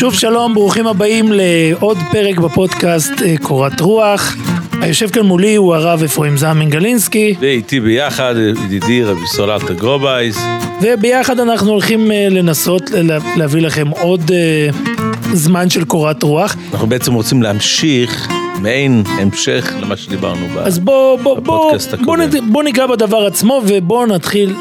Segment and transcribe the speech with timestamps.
[0.00, 4.36] שוב שלום, ברוכים הבאים לעוד פרק בפודקאסט אה, קורת רוח.
[4.80, 7.34] היושב כאן מולי הוא הרב אפרים זלמן גלינסקי.
[7.40, 8.34] ואיתי ביחד,
[8.64, 10.38] ידידי רבי סולטה גרובייס.
[10.82, 12.90] וביחד אנחנו הולכים אה, לנסות
[13.36, 14.68] להביא לכם עוד אה,
[15.32, 16.56] זמן של קורת רוח.
[16.72, 18.28] אנחנו בעצם רוצים להמשיך,
[18.60, 21.72] מעין המשך למה שדיברנו בפודקאסט אז בוא, בוא, בוא,
[22.04, 22.16] בוא,
[22.48, 24.54] בוא ניגע בדבר עצמו ובוא נתחיל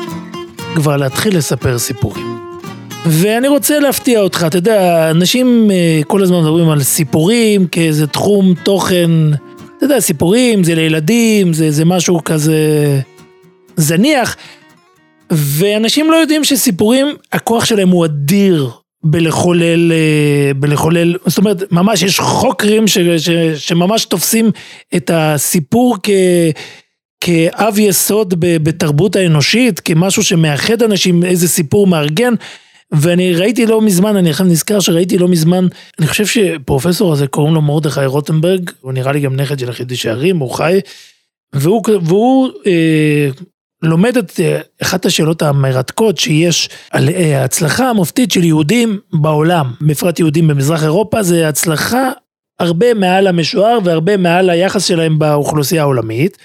[0.75, 2.39] כבר להתחיל לספר סיפורים.
[3.05, 8.53] ואני רוצה להפתיע אותך, אתה יודע, אנשים אה, כל הזמן מדברים על סיפורים כאיזה תחום
[8.63, 9.11] תוכן,
[9.89, 12.59] יודע, סיפורים זה לילדים, זה, זה משהו כזה
[13.75, 14.35] זניח,
[15.31, 18.69] ואנשים לא יודעים שסיפורים, הכוח שלהם הוא אדיר
[19.03, 24.51] בלחולל, אה, בלחולל, זאת אומרת, ממש יש חוקרים ש, ש, שממש תופסים
[24.95, 26.09] את הסיפור כ...
[27.21, 32.33] כאב יסוד בתרבות האנושית, כמשהו שמאחד אנשים, איזה סיפור מארגן.
[32.91, 35.67] ואני ראיתי לא מזמן, אני עכשיו נזכר שראיתי לא מזמן,
[35.99, 40.05] אני חושב שפרופסור הזה קוראים לו מרדכי רוטנברג, הוא נראה לי גם נכד של החידוש
[40.05, 40.79] הערים, הוא חי,
[41.53, 43.29] והוא, והוא אה,
[43.81, 50.19] לומד את אה, אחת השאלות המרתקות שיש על אה, ההצלחה המופתית של יהודים בעולם, בפרט
[50.19, 52.11] יהודים במזרח אירופה, זה הצלחה
[52.59, 56.37] הרבה מעל המשוער והרבה מעל היחס שלהם באוכלוסייה העולמית.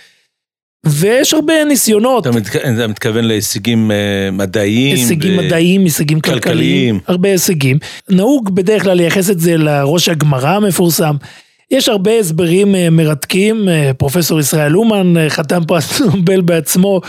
[0.89, 2.27] ויש הרבה ניסיונות.
[2.27, 2.57] אתה, מתכ...
[2.57, 3.95] אתה מתכוון להישגים uh,
[4.33, 4.97] מדעיים?
[4.97, 5.43] הישגים ו...
[5.43, 7.79] מדעיים, הישגים כלכליים, כלכליים, הרבה הישגים.
[8.09, 11.17] נהוג בדרך כלל לייחס את זה לראש הגמרא המפורסם.
[11.71, 13.69] יש הרבה הסברים uh, מרתקים,
[13.99, 17.01] פרופסור ישראל אומן, חתם פרס נובל בעצמו,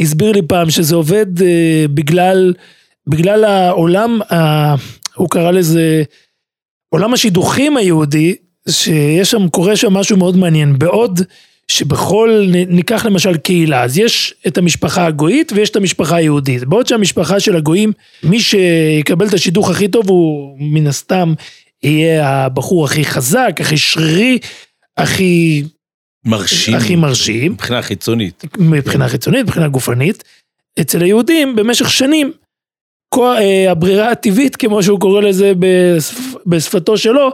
[0.00, 1.26] הסביר לי פעם שזה עובד
[1.94, 2.54] בגלל,
[3.06, 4.20] בגלל העולם,
[5.14, 6.02] הוא קרא לזה
[6.88, 8.34] עולם השידוכים היהודי,
[8.68, 10.78] שיש שם, קורה שם משהו מאוד מעניין.
[10.78, 11.20] בעוד
[11.74, 16.64] שבכל, ניקח למשל קהילה, אז יש את המשפחה הגויית ויש את המשפחה היהודית.
[16.64, 17.92] בעוד שהמשפחה של הגויים,
[18.22, 21.34] מי שיקבל את השידוך הכי טוב הוא מן הסתם
[21.82, 24.38] יהיה הבחור הכי חזק, הכי שרירי,
[24.96, 25.62] הכי...
[26.24, 26.74] מרשים.
[26.74, 27.52] הכי מרשים.
[27.52, 28.44] מבחינה חיצונית.
[28.58, 30.24] מבחינה חיצונית, מבחינה גופנית.
[30.80, 32.32] אצל היהודים במשך שנים,
[33.18, 35.52] אה, הברירה הטבעית, כמו שהוא קורא לזה
[36.46, 37.30] בשפתו שלו,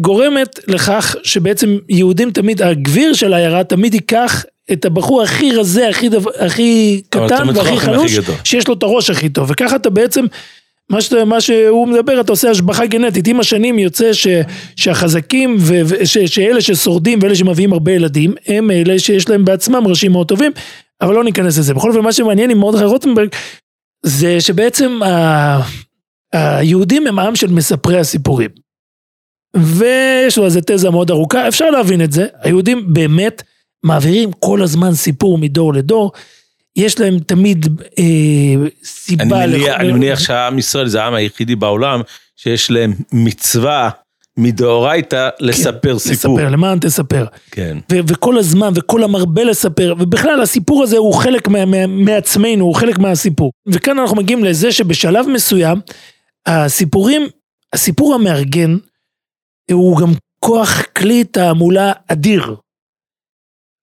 [0.00, 6.08] גורמת לכך שבעצם יהודים תמיד, הגביר של העיירה תמיד ייקח את הבחור הכי רזה, הכי,
[6.08, 10.24] דו, הכי קטן והכי חלוש, שיש לו את הראש הכי טוב, וככה אתה בעצם,
[10.90, 14.26] מה, שאתה, מה שהוא מדבר, אתה עושה השבחה גנטית, עם השנים יוצא ש,
[14.76, 20.12] שהחזקים, ו, ש, שאלה ששורדים ואלה שמביאים הרבה ילדים, הם אלה שיש להם בעצמם ראשים
[20.12, 20.52] מאוד טובים,
[21.00, 21.74] אבל לא ניכנס לזה.
[21.74, 23.28] בכל אופן, מה שמעניין עם מרדכי רוטנברג,
[24.02, 25.60] זה שבעצם ה,
[26.32, 28.63] היהודים הם עם של מספרי הסיפורים.
[29.56, 33.42] ויש לו איזה תזה מאוד ארוכה, אפשר להבין את זה, היהודים באמת
[33.82, 36.12] מעבירים כל הזמן סיפור מדור לדור,
[36.76, 37.66] יש להם תמיד
[37.98, 38.04] אה,
[38.84, 39.44] סיבה...
[39.44, 42.00] אני מניח, אני מניח שהעם ישראל זה העם היחידי בעולם
[42.36, 43.90] שיש להם מצווה
[44.36, 46.38] מדאורייתא לספר כן, סיפור.
[46.38, 47.24] לספר, למען תספר.
[47.50, 47.78] כן.
[47.92, 52.74] ו- וכל הזמן, וכל המרבה לספר, ובכלל הסיפור הזה הוא חלק מה- מה- מעצמנו, הוא
[52.74, 53.52] חלק מהסיפור.
[53.68, 55.80] וכאן אנחנו מגיעים לזה שבשלב מסוים,
[56.46, 57.26] הסיפורים,
[57.72, 58.76] הסיפור המארגן,
[59.72, 62.56] הוא גם כוח כלי תעמולה אדיר.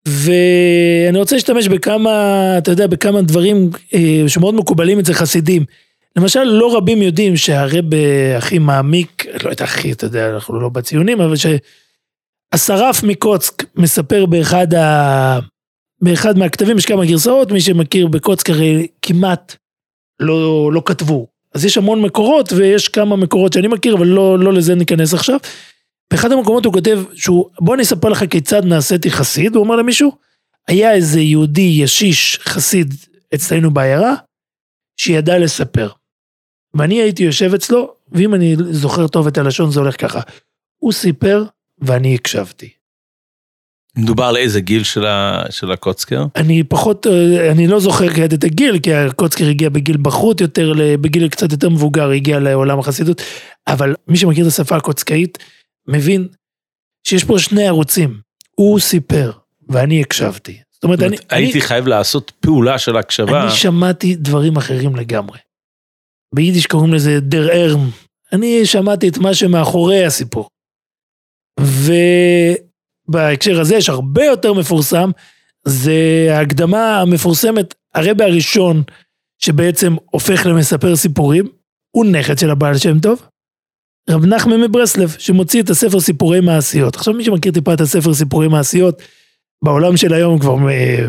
[0.07, 2.11] ואני רוצה להשתמש בכמה,
[2.57, 5.65] אתה יודע, בכמה דברים אה, שמאוד מקובלים אצל חסידים.
[6.15, 7.85] למשל, לא רבים יודעים שהרב
[8.37, 14.73] הכי מעמיק, לא יודע, הכי, אתה יודע, אנחנו לא בציונים, אבל שהשרף מקוצק מספר באחד,
[14.73, 15.39] ה...
[16.01, 19.55] באחד מהכתבים, יש כמה גרסאות, מי שמכיר בקוצק הרי כמעט
[20.19, 21.27] לא, לא כתבו.
[21.53, 25.37] אז יש המון מקורות, ויש כמה מקורות שאני מכיר, אבל לא, לא לזה ניכנס עכשיו.
[26.11, 30.11] באחד המקומות הוא כותב שהוא, בוא אני אספר לך כיצד נעשיתי חסיד, הוא אומר למישהו,
[30.67, 32.93] היה איזה יהודי ישיש חסיד
[33.35, 34.13] אצלנו בעיירה,
[34.97, 35.89] שידע לספר.
[36.73, 40.19] ואני הייתי יושב אצלו, ואם אני זוכר טוב את הלשון זה הולך ככה,
[40.77, 41.43] הוא סיפר
[41.79, 42.69] ואני הקשבתי.
[43.97, 46.25] מדובר על איזה גיל של, ה, של הקוצקר?
[46.35, 47.07] אני פחות,
[47.51, 51.69] אני לא זוכר כעת את הגיל, כי הקוצקר הגיע בגיל בחוט יותר, בגיל קצת יותר
[51.69, 53.21] מבוגר, הגיע לעולם החסידות,
[53.67, 55.37] אבל מי שמכיר את השפה הקוצקאית,
[55.87, 56.27] מבין
[57.07, 58.21] שיש פה שני ערוצים.
[58.55, 59.31] הוא סיפר
[59.69, 60.61] ואני הקשבתי.
[60.71, 61.17] זאת אומרת, אני...
[61.29, 63.43] הייתי אני, חייב לעשות פעולה של הקשבה.
[63.43, 65.39] אני שמעתי דברים אחרים לגמרי.
[66.35, 67.89] ביידיש קוראים לזה דר ארם.
[68.33, 70.47] אני שמעתי את מה שמאחורי הסיפור.
[73.09, 75.11] ובהקשר הזה יש הרבה יותר מפורסם,
[75.65, 78.83] זה ההקדמה המפורסמת, הרבה הראשון
[79.39, 81.47] שבעצם הופך למספר סיפורים,
[81.91, 83.27] הוא נכד של הבעל שם טוב.
[84.11, 86.95] רב נחמן מברסלב, שמוציא את הספר סיפורי מעשיות.
[86.95, 89.01] עכשיו מי שמכיר טיפה את הספר סיפורי מעשיות,
[89.63, 91.05] בעולם של היום כבר, אה,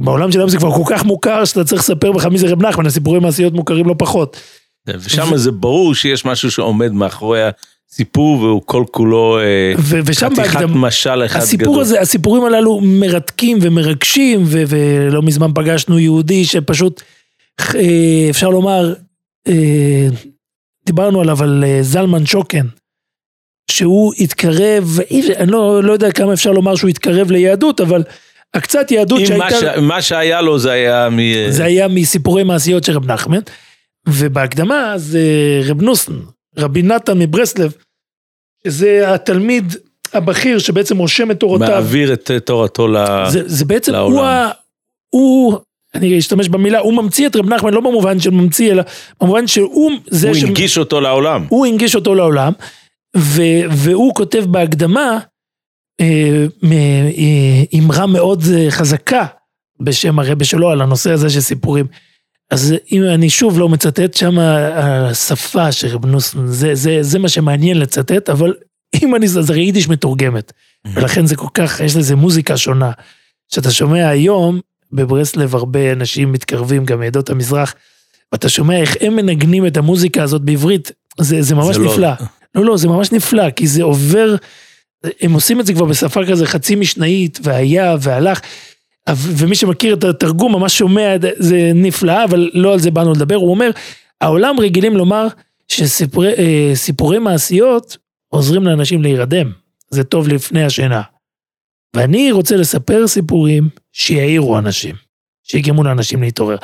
[0.00, 2.62] בעולם של היום זה כבר כל כך מוכר שאתה צריך לספר לך מי זה רב
[2.62, 4.40] נחמן, הסיפורי מעשיות מוכרים לא פחות.
[4.88, 7.40] ושם זה ברור שיש משהו שעומד מאחורי
[7.90, 9.74] סיפור והוא כל כולו אה,
[10.14, 11.80] חתיכת משל אחד הסיפור גדול.
[11.80, 17.02] הזה, הסיפורים הללו מרתקים ומרגשים, ו- ולא מזמן פגשנו יהודי שפשוט,
[17.74, 18.94] אה, אפשר לומר,
[20.86, 22.66] דיברנו עליו, על זלמן שוקן,
[23.70, 24.98] שהוא התקרב,
[25.36, 28.02] אני לא, לא יודע כמה אפשר לומר שהוא התקרב ליהדות, אבל
[28.54, 29.44] הקצת יהדות שהייתה...
[29.44, 29.64] מה, ש...
[29.78, 31.18] מה שהיה לו זה היה מ...
[31.50, 33.40] זה היה מסיפורי מעשיות של רב נחמן,
[34.08, 35.20] ובהקדמה זה
[35.64, 36.12] רב נוסן,
[36.56, 37.72] רבי נתן מברסלב,
[38.64, 39.74] שזה התלמיד
[40.12, 41.68] הבכיר שבעצם רושם את תורותיו.
[41.68, 42.96] מעביר את תורתו ל...
[43.28, 44.14] זה, זה בעצם לעולם.
[44.14, 44.50] הוא, ה,
[45.10, 45.58] הוא,
[45.94, 48.82] אני אשתמש במילה, הוא ממציא את רב נחמן לא במובן של ממציא, אלא
[49.20, 50.42] במובן שהוא זה הוא ש...
[50.42, 51.46] הוא הנגיש אותו לעולם.
[51.48, 52.52] הוא הנגיש אותו לעולם,
[53.16, 55.18] ו, והוא כותב בהקדמה
[56.00, 59.26] אה, אה, אמרה מאוד אה, חזקה
[59.80, 61.86] בשם הרבה שלו על הנושא הזה של סיפורים.
[62.50, 67.28] אז אם אני שוב לא מצטט, שם השפה של רב נוסן, זה, זה, זה מה
[67.28, 68.54] שמעניין לצטט, אבל
[69.02, 70.52] אם אני, זה יידיש מתורגמת.
[70.52, 70.90] Mm-hmm.
[70.94, 72.90] ולכן זה כל כך, יש לזה מוזיקה שונה.
[73.54, 74.60] שאתה שומע היום,
[74.92, 77.74] בברסלב הרבה אנשים מתקרבים, גם מעדות המזרח,
[78.32, 82.08] ואתה שומע איך הם מנגנים את המוזיקה הזאת בעברית, זה, זה ממש זה לא- נפלא.
[82.08, 82.14] לא...
[82.54, 84.34] לא, לא, זה ממש נפלא, כי זה עובר,
[85.20, 88.40] הם עושים את זה כבר בשפה כזה חצי משנאית, והיה והלך.
[89.08, 93.50] ומי שמכיר את התרגום ממש שומע, זה נפלא, אבל לא על זה באנו לדבר, הוא
[93.50, 93.70] אומר,
[94.20, 95.26] העולם רגילים לומר
[95.68, 97.96] שסיפורי אה, מעשיות
[98.28, 99.52] עוזרים לאנשים להירדם,
[99.90, 101.02] זה טוב לפני השינה.
[101.96, 104.94] ואני רוצה לספר סיפורים שיעירו אנשים,
[105.42, 106.56] שיגרמו לאנשים להתעורר.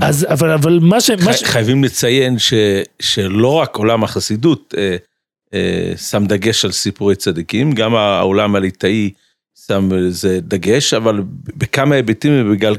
[0.00, 1.10] אז, אבל, אבל מה ש...
[1.10, 1.44] חי, ש...
[1.44, 2.54] חייבים לציין ש,
[3.02, 4.96] שלא רק עולם החסידות אה,
[5.54, 9.10] אה, שם דגש על סיפורי צדיקים, גם העולם הליטאי
[9.66, 11.22] שם איזה דגש, אבל
[11.56, 12.76] בכמה היבטים ובגלל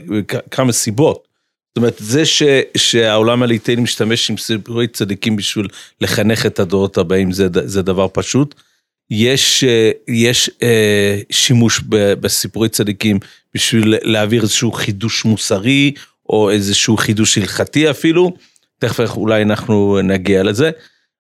[0.52, 1.28] כמה סיבות.
[1.76, 2.44] זאת אומרת, זה ש,
[2.78, 5.68] שהעולם הליטאי משתמש עם סיפורי צדיקים בשביל
[6.02, 8.56] לחנך את הדורות הבאים, זה, זה דבר פשוט.
[9.10, 9.64] יש,
[10.08, 13.20] יש אה, שימוש בסיפורי צדיקים
[13.54, 15.92] בשביל להעביר איזשהו חידוש מוסרי,
[16.30, 18.32] או איזשהו חידוש הלכתי אפילו.
[18.80, 20.72] תכף אולי אנחנו נגיע לזה.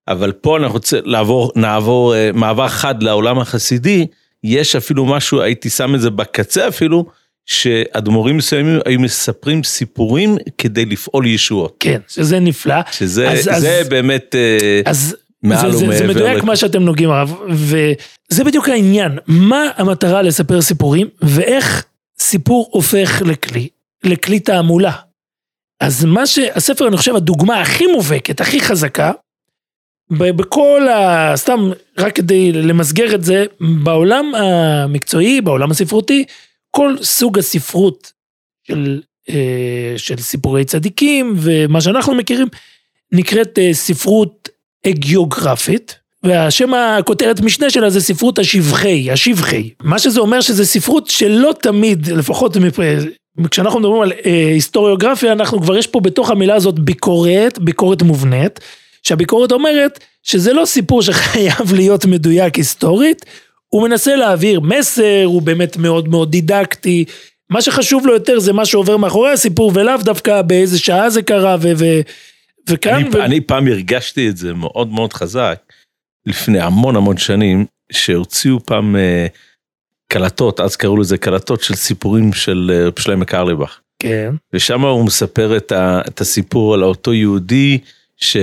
[0.07, 4.07] אבל פה אנחנו רוצים לעבור, נעבור אה, מעבר חד לעולם החסידי.
[4.43, 7.05] יש אפילו משהו, הייתי שם את זה בקצה אפילו,
[7.45, 11.75] שאדמו"רים מסוימים היו מספרים סיפורים כדי לפעול ישועות.
[11.79, 12.75] כן, שזה נפלא.
[12.91, 15.15] שזה אז, זה אז, באמת אה, אז,
[15.45, 15.97] מעל זה, ומעבר.
[15.97, 16.44] זה מדויק.
[16.44, 21.86] מה שאתם נוגעים הרב, וזה בדיוק העניין, מה המטרה לספר סיפורים, ואיך
[22.19, 23.68] סיפור הופך לכלי,
[24.03, 24.92] לכלי תעמולה.
[25.80, 29.12] אז מה שהספר, אני חושב, הדוגמה הכי מובהקת, הכי חזקה,
[30.12, 31.31] בכל ה...
[31.36, 33.45] סתם, רק כדי למסגר את זה,
[33.83, 36.25] בעולם המקצועי, בעולם הספרותי,
[36.71, 38.12] כל סוג הספרות
[38.68, 42.48] של, אה, של סיפורי צדיקים ומה שאנחנו מכירים,
[43.12, 44.50] נקראת אה, ספרות
[44.87, 49.69] אגיוגרפית, והשם הכותרת משנה שלה זה ספרות השבחי, השבחי.
[49.83, 52.57] מה שזה אומר שזה ספרות שלא תמיד, לפחות
[53.51, 58.59] כשאנחנו מדברים על אה, היסטוריוגרפיה, אנחנו כבר יש פה בתוך המילה הזאת ביקורת, ביקורת מובנית.
[59.03, 63.25] שהביקורת אומרת שזה לא סיפור שחייב להיות מדויק היסטורית,
[63.69, 67.05] הוא מנסה להעביר מסר, הוא באמת מאוד מאוד דידקטי,
[67.50, 71.57] מה שחשוב לו יותר זה מה שעובר מאחורי הסיפור ולאו דווקא באיזה שעה זה קרה
[71.62, 71.71] ו...
[71.77, 71.86] ו
[72.69, 72.93] וכאן...
[72.93, 73.24] אני, ו...
[73.24, 75.60] אני פעם הרגשתי את זה מאוד מאוד חזק,
[76.25, 79.38] לפני המון המון שנים, שהוציאו פעם uh,
[80.07, 83.79] קלטות, אז קראו לזה קלטות של סיפורים של uh, שלמה קרליבך.
[84.00, 84.34] כן.
[84.53, 87.77] ושם הוא מספר את, ה, את הסיפור על אותו יהודי
[88.17, 88.38] ש,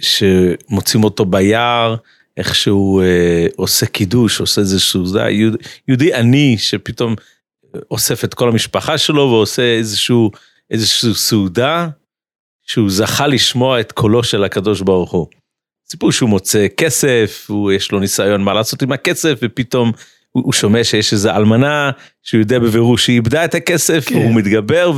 [0.00, 1.96] שמוצאים אותו ביער,
[2.36, 7.14] איך שהוא אה, עושה קידוש, עושה איזשהו, זה יהודי, יהודי עני שפתאום
[7.90, 10.30] אוסף את כל המשפחה שלו ועושה איזשהו,
[10.70, 11.88] איזשהו סעודה,
[12.70, 15.26] שהוא זכה לשמוע את קולו של הקדוש ברוך הוא.
[15.90, 19.92] סיפור שהוא מוצא כסף, הוא יש לו ניסיון מה לעשות עם הכסף, ופתאום
[20.30, 21.90] הוא, הוא שומע שיש איזה אלמנה
[22.22, 24.14] שהוא יודע בבירור שהיא איבדה את הכסף, כן.
[24.14, 24.92] והוא מתגבר.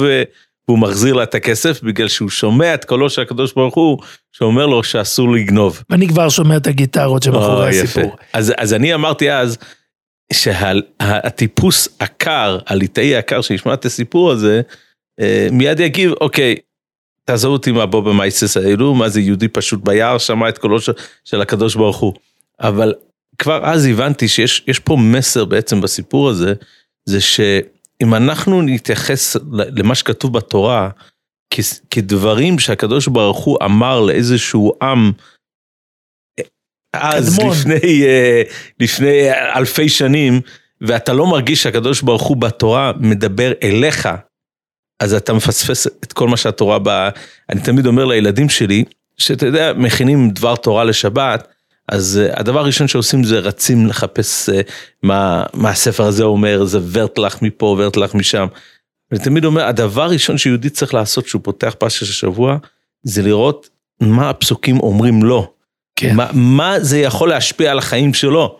[0.68, 3.98] והוא מחזיר לה את הכסף בגלל שהוא שומע את קולו של הקדוש ברוך הוא,
[4.32, 5.82] שאומר לו שאסור לגנוב.
[5.90, 8.16] אני כבר שומע את הגיטרות שמאחורי הסיפור.
[8.32, 9.58] אז, אז אני אמרתי אז,
[10.32, 14.60] שהטיפוס הקר, הליטאי הקר שישמע את הסיפור הזה,
[15.20, 16.56] אה, מיד יגיב, אוקיי,
[17.24, 20.92] תעזוב אותי מהבובה מייסס האלו, מה זה יהודי פשוט ביער, שמע את קולו של,
[21.24, 22.14] של הקדוש ברוך הוא.
[22.60, 22.94] אבל
[23.38, 26.54] כבר אז הבנתי שיש פה מסר בעצם בסיפור הזה,
[27.04, 27.40] זה ש...
[28.02, 30.90] אם אנחנו נתייחס למה שכתוב בתורה
[31.90, 35.12] כדברים שהקדוש ברוך הוא אמר לאיזשהו עם,
[36.96, 37.38] אז.
[37.38, 38.42] לפני, אה,
[38.80, 40.40] לפני אלפי שנים,
[40.80, 44.08] ואתה לא מרגיש שהקדוש ברוך הוא בתורה מדבר אליך,
[45.02, 47.08] אז אתה מפספס את כל מה שהתורה באה.
[47.50, 48.84] אני תמיד אומר לילדים שלי,
[49.18, 51.48] שאתה יודע, מכינים דבר תורה לשבת,
[51.88, 54.52] אז uh, הדבר הראשון שעושים זה רצים לחפש uh,
[55.02, 58.46] מה, מה הספר הזה אומר, זה ורטלח מפה, ורטלח משם.
[59.12, 62.56] אני תמיד אומר, הדבר הראשון שיהודי צריך לעשות כשהוא פותח פרשת השבוע,
[63.02, 63.68] זה לראות
[64.00, 65.52] מה הפסוקים אומרים לו.
[65.96, 66.16] כן.
[66.16, 68.58] מה, מה זה יכול להשפיע על החיים שלו.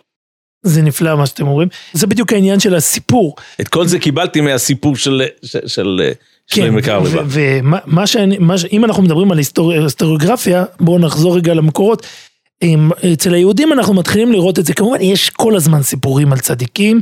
[0.62, 3.36] זה נפלא מה שאתם אומרים, זה בדיוק העניין של הסיפור.
[3.60, 6.00] את כל זה קיבלתי מהסיפור של, של, של
[6.50, 6.74] כן,
[7.28, 8.38] ומה שאני,
[8.72, 12.06] אם אנחנו מדברים על היסטוריוגרפיה, בואו נחזור רגע למקורות.
[13.12, 17.00] אצל היהודים אנחנו מתחילים לראות את זה, כמובן יש כל הזמן סיפורים על צדיקים,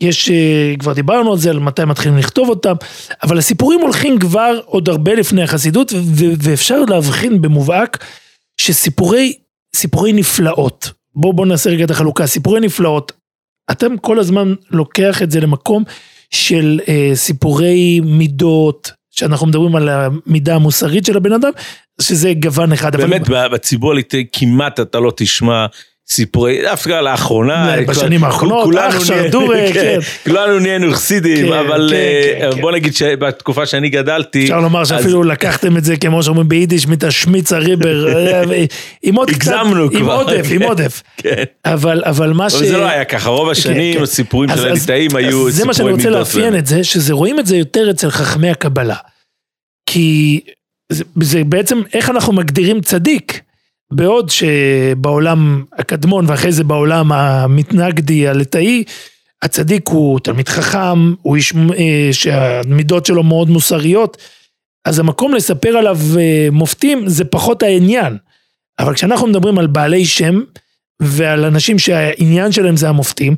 [0.00, 2.74] יש, אה, כבר דיברנו על זה, על מתי מתחילים לכתוב אותם,
[3.22, 5.92] אבל הסיפורים הולכים כבר עוד הרבה לפני החסידות,
[6.38, 8.04] ואפשר להבחין במובהק
[8.60, 9.32] שסיפורי,
[9.76, 13.12] סיפורי נפלאות, בואו בוא נעשה רגע את החלוקה, סיפורי נפלאות,
[13.70, 15.84] אתם כל הזמן לוקח את זה למקום
[16.36, 21.50] של אה, סיפורי מידות, שאנחנו מדברים על המידה המוסרית של הבן אדם,
[22.00, 22.96] שזה גוון אחד.
[22.96, 23.48] באמת, אבל...
[23.48, 25.66] בציבור הליטאי כמעט אתה לא תשמע
[26.08, 29.98] סיפורי, דווקא לאחרונה, בשנים האחרונות, אח שרדורי, כן.
[30.24, 35.22] כולנו נהיינו חסידים, כן, אבל כן, אה, בוא נגיד שבתקופה שאני גדלתי, אפשר לומר שאפילו
[35.22, 38.64] לקחתם את זה כמו שאומרים ביידיש, מתשמיץ הריבר, אה,
[39.02, 39.52] עם עוד קצת,
[39.92, 41.02] עם עודף, עם עודף.
[42.04, 42.54] אבל מה ש...
[42.54, 45.52] זה לא היה ככה, רוב השנים הסיפורים של הליטאים היו סיפורי מידות.
[45.52, 48.96] זה מה שאני רוצה לאפיין את זה, שזה רואים את זה יותר אצל חכמי הקבלה.
[49.90, 50.40] כי
[51.20, 53.45] זה בעצם איך אנחנו מגדירים צדיק.
[53.90, 58.84] בעוד שבעולם הקדמון ואחרי זה בעולם המתנגדי הליטאי,
[59.42, 64.16] הצדיק הוא תלמיד חכם, הוא איש אה, שהמידות שלו מאוד מוסריות,
[64.84, 68.16] אז המקום לספר עליו אה, מופתים זה פחות העניין.
[68.78, 70.40] אבל כשאנחנו מדברים על בעלי שם
[71.02, 73.36] ועל אנשים שהעניין שלהם זה המופתים,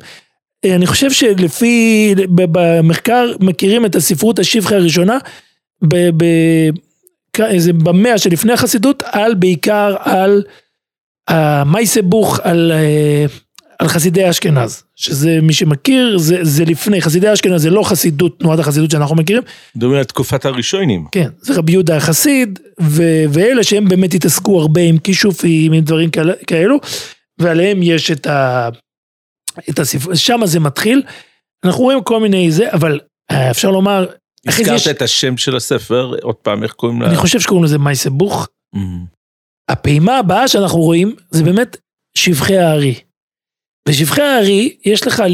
[0.65, 5.17] אה, אני חושב שלפי, במחקר מכירים את הספרות השפחה הראשונה,
[7.39, 10.43] איזה במאה שלפני החסידות, על בעיקר על
[11.27, 13.25] המייסבוך, על, אה,
[13.79, 18.59] על חסידי אשכנז, שזה מי שמכיר, זה, זה לפני, חסידי אשכנז זה לא חסידות, תנועת
[18.59, 19.43] החסידות שאנחנו מכירים.
[19.75, 21.05] מדברים על תקופת הראשונים.
[21.11, 26.09] כן, זה רבי יהודה החסיד, ו, ואלה שהם באמת התעסקו הרבה עם כישופים, עם דברים
[26.47, 26.77] כאלו,
[27.39, 28.69] ועליהם יש את ה...
[29.69, 31.01] את הספר, שם זה מתחיל,
[31.65, 32.99] אנחנו רואים כל מיני זה, אבל
[33.31, 34.05] אה, אפשר לומר,
[34.47, 37.07] הזכרת את השם של הספר, עוד פעם, איך קוראים לה?
[37.07, 38.47] אני חושב שקוראים לזה מייסבוך.
[38.75, 38.79] Mm-hmm.
[39.69, 41.77] הפעימה הבאה שאנחנו רואים, זה באמת
[42.17, 42.95] שבחי הארי.
[43.89, 45.25] בשבחי הארי, יש לך, אה,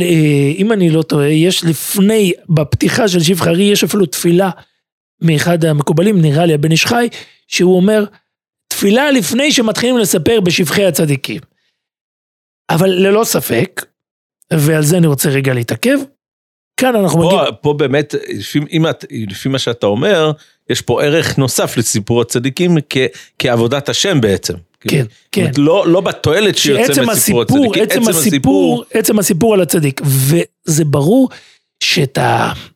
[0.57, 4.49] אם אני לא טועה, יש לפני, בפתיחה של שבחי הארי, יש אפילו תפילה
[5.21, 7.07] מאחד המקובלים, נראה לי הבן איש חי,
[7.47, 8.05] שהוא אומר,
[8.67, 11.41] תפילה לפני שמתחילים לספר בשבחי הצדיקים.
[12.69, 13.85] אבל ללא ספק,
[14.53, 15.97] ועל זה אני רוצה רגע להתעכב,
[16.77, 17.41] כאן אנחנו מגיעים...
[17.61, 20.31] פה באמת, לפי, את, לפי מה שאתה אומר,
[20.69, 22.97] יש פה ערך נוסף לסיפור הצדיקים כ,
[23.39, 24.53] כעבודת השם בעצם.
[24.87, 25.51] כן, כן.
[25.57, 30.01] לא, לא בתועלת שיוצא מסיפור הצדיקים, עצם, עצם הסיפור, עצם הסיפור על הצדיק.
[30.03, 31.29] וזה ברור
[31.83, 32.17] שאת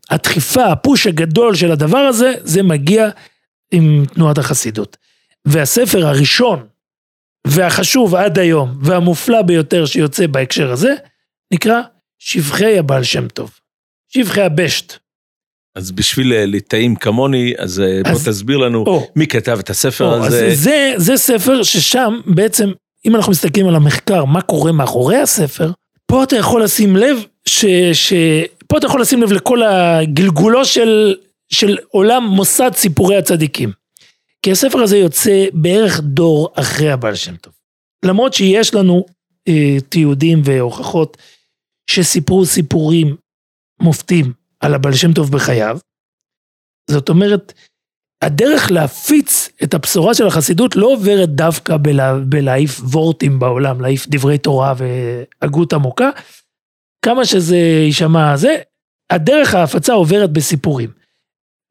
[0.10, 3.10] הדחיפה, הפוש הגדול של הדבר הזה, זה מגיע
[3.72, 4.98] עם תנועת החסידות.
[5.46, 6.65] והספר הראשון
[7.48, 10.94] והחשוב עד היום והמופלא ביותר שיוצא בהקשר הזה,
[11.53, 11.82] נקרא
[12.20, 13.59] שבחי הבעל שם טוב.
[14.10, 14.94] שבחי הבשט.
[15.75, 19.70] אז בשביל אה, ליטאים כמוני, אז, אה, אז בוא תסביר לנו או, מי כתב את
[19.70, 20.56] הספר או, הזה.
[20.56, 22.72] זה, זה ספר ששם בעצם,
[23.06, 25.72] אם אנחנו מסתכלים על המחקר, מה קורה מאחורי הספר,
[26.06, 28.13] פה אתה יכול לשים לב, ש, ש,
[28.68, 31.16] פה אתה יכול לשים לב לכל הגלגולו של,
[31.50, 33.72] של עולם מוסד סיפורי הצדיקים.
[34.42, 37.54] כי הספר הזה יוצא בערך דור אחרי הבעל שם טוב.
[38.06, 39.06] למרות שיש לנו
[39.48, 41.18] אה, תיעודים והוכחות
[41.89, 43.16] שסיפרו סיפורים
[43.81, 45.79] מופתים על הבעל שם טוב בחייו.
[46.91, 47.53] זאת אומרת,
[48.21, 54.38] הדרך להפיץ את הבשורה של החסידות לא עוברת דווקא בלה, בלהעיף וורטים בעולם, להעיף דברי
[54.38, 56.09] תורה והגות עמוקה,
[57.05, 58.55] כמה שזה יישמע זה,
[59.09, 60.89] הדרך ההפצה עוברת בסיפורים.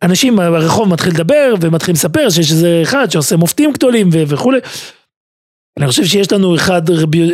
[0.03, 4.59] אנשים ברחוב מתחיל לדבר ומתחיל לספר שיש איזה אחד שעושה מופתים גדולים וכולי.
[5.79, 7.31] אני חושב שיש לנו אחד, רבי,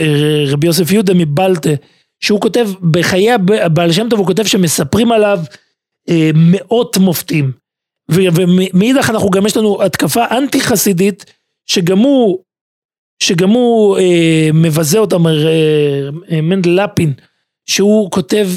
[0.53, 1.71] רבי יוסף יהודה מבלטה,
[2.25, 3.31] שהוא כותב, בחיי
[3.63, 5.39] הבעל שם טוב הוא כותב שמספרים עליו
[6.09, 7.53] אה, מאות מופתים.
[8.09, 11.25] ומאידך אנחנו גם יש לנו התקפה אנטי חסידית,
[11.67, 12.39] שגם הוא,
[13.23, 15.33] שגם הוא אה, מבזה אותם, אה,
[16.31, 17.13] אה, מנדל לפין,
[17.67, 18.49] שהוא כותב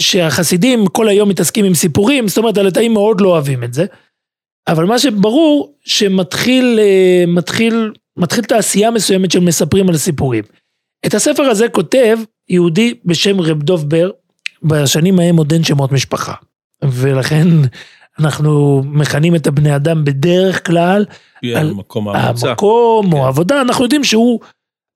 [0.00, 3.86] שהחסידים כל היום מתעסקים עם סיפורים, זאת אומרת הלטאים מאוד לא אוהבים את זה.
[4.68, 10.44] אבל מה שברור, שמתחיל אה, מתחיל, מתחיל תעשייה מסוימת של מספרים על סיפורים.
[11.06, 12.18] את הספר הזה כותב
[12.52, 14.10] יהודי בשם רב דוב בר,
[14.62, 16.34] בשנים ההם עוד אין שמות משפחה.
[16.82, 17.48] ולכן
[18.18, 21.04] אנחנו מכנים את הבני אדם בדרך כלל
[21.56, 22.48] על המקום המוצא.
[22.48, 23.12] המקום כן.
[23.12, 24.40] או העבודה, אנחנו יודעים שהוא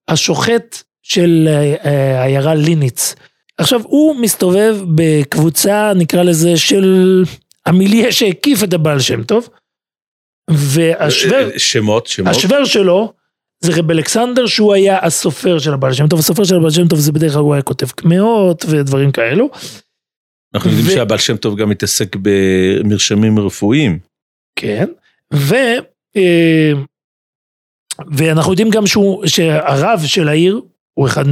[0.08, 3.14] השוחט של אה, העיירה ליניץ.
[3.58, 7.22] עכשיו, הוא מסתובב בקבוצה, נקרא לזה, של
[7.66, 9.48] המיליה שהקיף את הבעל שם טוב,
[10.50, 11.58] והשוור...
[11.58, 12.28] שמות, שמות.
[12.30, 13.12] השוור שלו
[13.60, 16.98] זה רב אלכסנדר שהוא היה הסופר של הבעל שם טוב, הסופר של הבעל שם טוב
[16.98, 19.50] זה בדרך כלל הוא היה כותב קמעות ודברים כאלו.
[20.54, 23.98] אנחנו יודעים שהבעל שם טוב גם מתעסק במרשמים רפואיים.
[24.56, 24.86] כן,
[25.34, 25.54] ו...
[26.16, 26.72] אה,
[28.12, 30.60] ואנחנו יודעים גם שהוא, שהרב של העיר
[30.94, 31.24] הוא אחד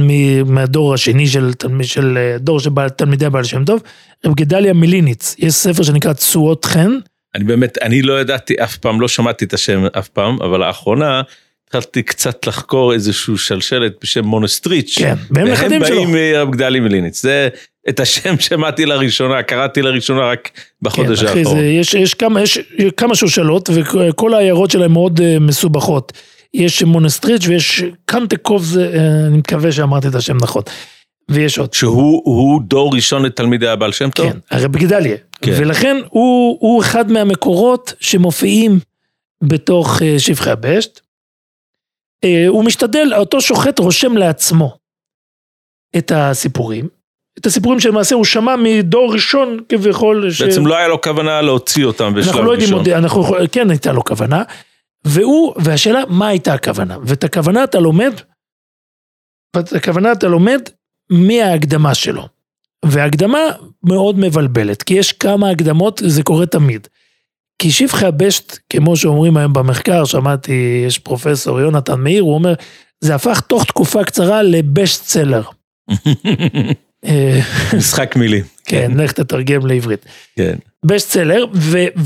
[0.45, 1.51] מהדור השני של,
[1.81, 3.81] של אה, דור של תלמידי הבעל שם טוב,
[4.25, 6.91] רב גדליה מיליניץ, יש ספר שנקרא תשואות חן.
[7.35, 11.21] אני באמת, אני לא ידעתי אף פעם, לא שמעתי את השם אף פעם, אבל לאחרונה
[11.67, 14.95] התחלתי קצת לחקור איזשהו שלשלת בשם מונסטריץ'.
[14.99, 15.95] כן, והם נכדים שלו.
[15.97, 17.49] והם באים מרב גדליה מיליניץ, זה
[17.89, 20.49] את השם שמעתי לראשונה, קראתי לראשונה רק
[20.81, 21.57] בחודש כן, האחרון.
[21.57, 22.59] זה, יש, יש, כמה, יש
[22.97, 26.13] כמה שושלות וכל העיירות שלהם מאוד uh, מסובכות.
[26.53, 30.63] יש מונסטריץ' ויש קנטקוב, אה, אני מקווה שאמרתי את השם נכון.
[31.29, 31.73] ויש עוד.
[31.73, 34.31] שהוא דור ראשון לתלמידי הבעל שם טוב?
[34.31, 35.17] כן, הרב גדליה.
[35.41, 35.53] כן.
[35.57, 38.79] ולכן הוא, הוא אחד מהמקורות שמופיעים
[39.43, 40.99] בתוך אה, שבחי הבשת.
[42.23, 44.77] אה, הוא משתדל, אותו שוחט רושם לעצמו
[45.97, 46.87] את הסיפורים.
[47.39, 50.29] את הסיפורים שלמעשה הוא שמע מדור ראשון כביכול.
[50.39, 50.67] בעצם ש...
[50.67, 52.33] לא היה לו כוונה להוציא אותם בשלב ראשון.
[52.33, 54.43] אנחנו לא יודעים עוד, אנחנו, כן הייתה לו כוונה.
[55.05, 56.97] והוא, והשאלה, מה הייתה הכוונה?
[57.03, 58.13] ואת הכוונה אתה לומד,
[59.55, 60.61] ואת הכוונה אתה לומד
[61.09, 62.27] מההקדמה שלו.
[62.85, 63.39] וההקדמה
[63.83, 66.87] מאוד מבלבלת, כי יש כמה הקדמות, זה קורה תמיד.
[67.59, 72.53] כי שבחי הבשט, כמו שאומרים היום במחקר, שמעתי, יש פרופסור יונתן מאיר, הוא אומר,
[73.01, 75.41] זה הפך תוך תקופה קצרה לבשט seller.
[77.77, 78.43] משחק מילים.
[78.65, 80.05] כן, לך תתרגם לעברית.
[80.35, 80.55] כן.
[80.85, 81.45] best seller.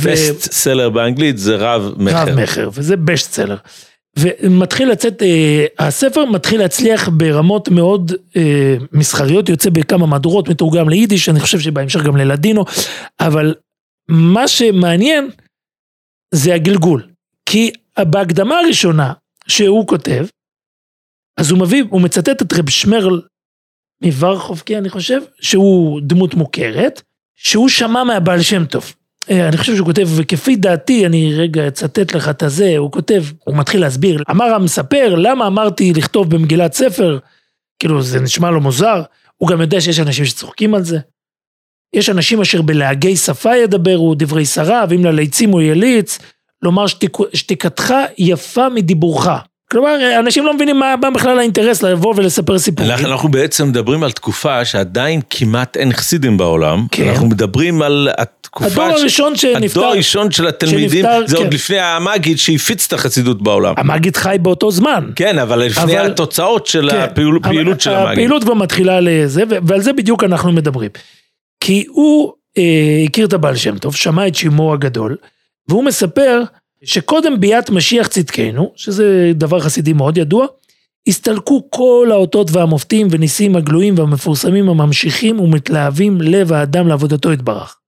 [0.04, 2.22] best seller באנגלית זה רב מכר.
[2.22, 3.58] רב מכר, וזה בסט סלר.
[4.20, 11.30] ומתחיל לצאת, אה, הספר מתחיל להצליח ברמות מאוד אה, מסחריות, יוצא בכמה מהדורות, מתורגם ליידיש,
[11.30, 12.66] אני חושב שבהמשך גם ללדינו,
[13.20, 13.54] אבל
[14.10, 15.30] מה שמעניין
[16.32, 17.08] זה הגלגול.
[17.46, 19.14] כי בהקדמה הראשונה
[19.48, 20.26] שהוא כותב,
[21.38, 23.22] אז הוא מביא, הוא מצטט את רב שמרל
[24.04, 27.02] מוורחובקי אני חושב, שהוא דמות מוכרת,
[27.36, 28.94] שהוא שמע מהבעל שם טוב.
[29.30, 33.24] אה, אני חושב שהוא כותב, וכפי דעתי, אני רגע אצטט לך את הזה, הוא כותב,
[33.44, 37.20] הוא מתחיל להסביר, אמר המספר, למה אמרתי לכתוב במגילת ספר,
[37.80, 39.02] כאילו זה נשמע לו מוזר,
[39.38, 41.00] הוא גם יודע שיש אנשים שצוחקים על זה.
[41.94, 46.20] יש אנשים אשר בלהגי שפה ידברו, דברי שרה, ואם לליצים הוא יליץ,
[46.62, 49.28] לומר שתיק, שתיקתך יפה מדיבורך.
[49.72, 52.92] כלומר, אנשים לא מבינים מה בכלל האינטרס לבוא ולספר סיפורים.
[52.92, 56.86] אנחנו בעצם מדברים על תקופה שעדיין כמעט אין חסידים בעולם.
[56.92, 57.10] כן.
[57.10, 58.84] אנחנו מדברים על התקופה...
[58.86, 59.80] הדור הראשון שנפטר...
[59.80, 61.44] הדור הראשון של התלמידים, שנפטר, זה כן.
[61.44, 63.74] עוד לפני המגיד שהפיץ את החסידות בעולם.
[63.78, 65.10] המגיד חי באותו זמן.
[65.16, 66.12] כן, אבל לפני אבל...
[66.12, 66.98] התוצאות של כן.
[66.98, 68.12] הפעילות הפעיל, של המגיד.
[68.12, 70.90] הפעילות כבר מתחילה לזה, ועל זה בדיוק אנחנו מדברים.
[71.60, 75.18] כי הוא אה, הכיר את הבעל שם טוב, שמע את שימו הגדול,
[75.68, 76.44] והוא מספר...
[76.84, 80.48] שקודם ביאת משיח צדקנו, שזה דבר חסידי מאוד ידוע,
[81.08, 87.80] הסתלקו כל האותות והמופתים וניסים הגלויים והמפורסמים הממשיכים ומתלהבים לב האדם לעבודתו יתברך.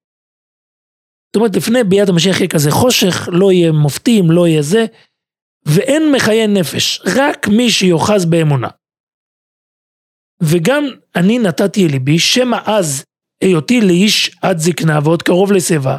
[1.29, 4.85] זאת אומרת, לפני ביאת המשיח יהיה כזה חושך, לא יהיה מופתים, לא יהיה זה,
[5.65, 8.67] ואין מחיי נפש, רק מי שיוחז באמונה.
[10.43, 13.05] וגם אני נתתי אל ליבי, שמא אז
[13.41, 15.97] היותי לאיש עד זקנה ועוד קרוב לשיבה,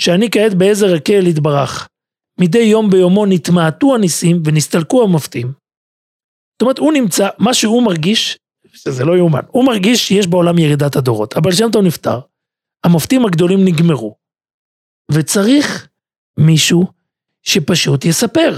[0.00, 1.88] שאני כעת בעזר הקל יתברך.
[2.40, 5.46] מדי יום ביומו נתמעטו הניסים ונסתלקו המופתים.
[5.46, 8.38] זאת אומרת, הוא נמצא, מה שהוא מרגיש,
[8.74, 11.36] שזה לא יאומן, הוא מרגיש שיש בעולם ירידת הדורות.
[11.36, 12.20] אבל שם טוב נפטר,
[12.84, 14.16] המופתים הגדולים נגמרו,
[15.12, 15.88] וצריך
[16.38, 16.86] מישהו
[17.42, 18.56] שפשוט יספר.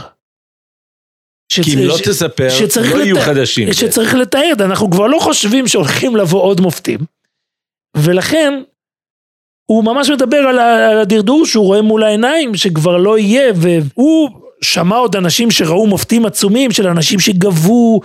[1.53, 1.65] שצ...
[1.65, 2.49] כי אם לא תספר,
[2.93, 3.23] לא יהיו לת...
[3.23, 3.73] חדשים.
[3.73, 6.99] שצריך לתאר, אנחנו כבר לא חושבים שהולכים לבוא עוד מופתים.
[7.97, 8.63] ולכן,
[9.67, 10.59] הוא ממש מדבר על
[10.99, 14.31] הדרדור שהוא רואה מול העיניים, שכבר לא יהיה, והוא
[14.63, 18.01] שמע עוד אנשים שראו מופתים עצומים של אנשים שגבו,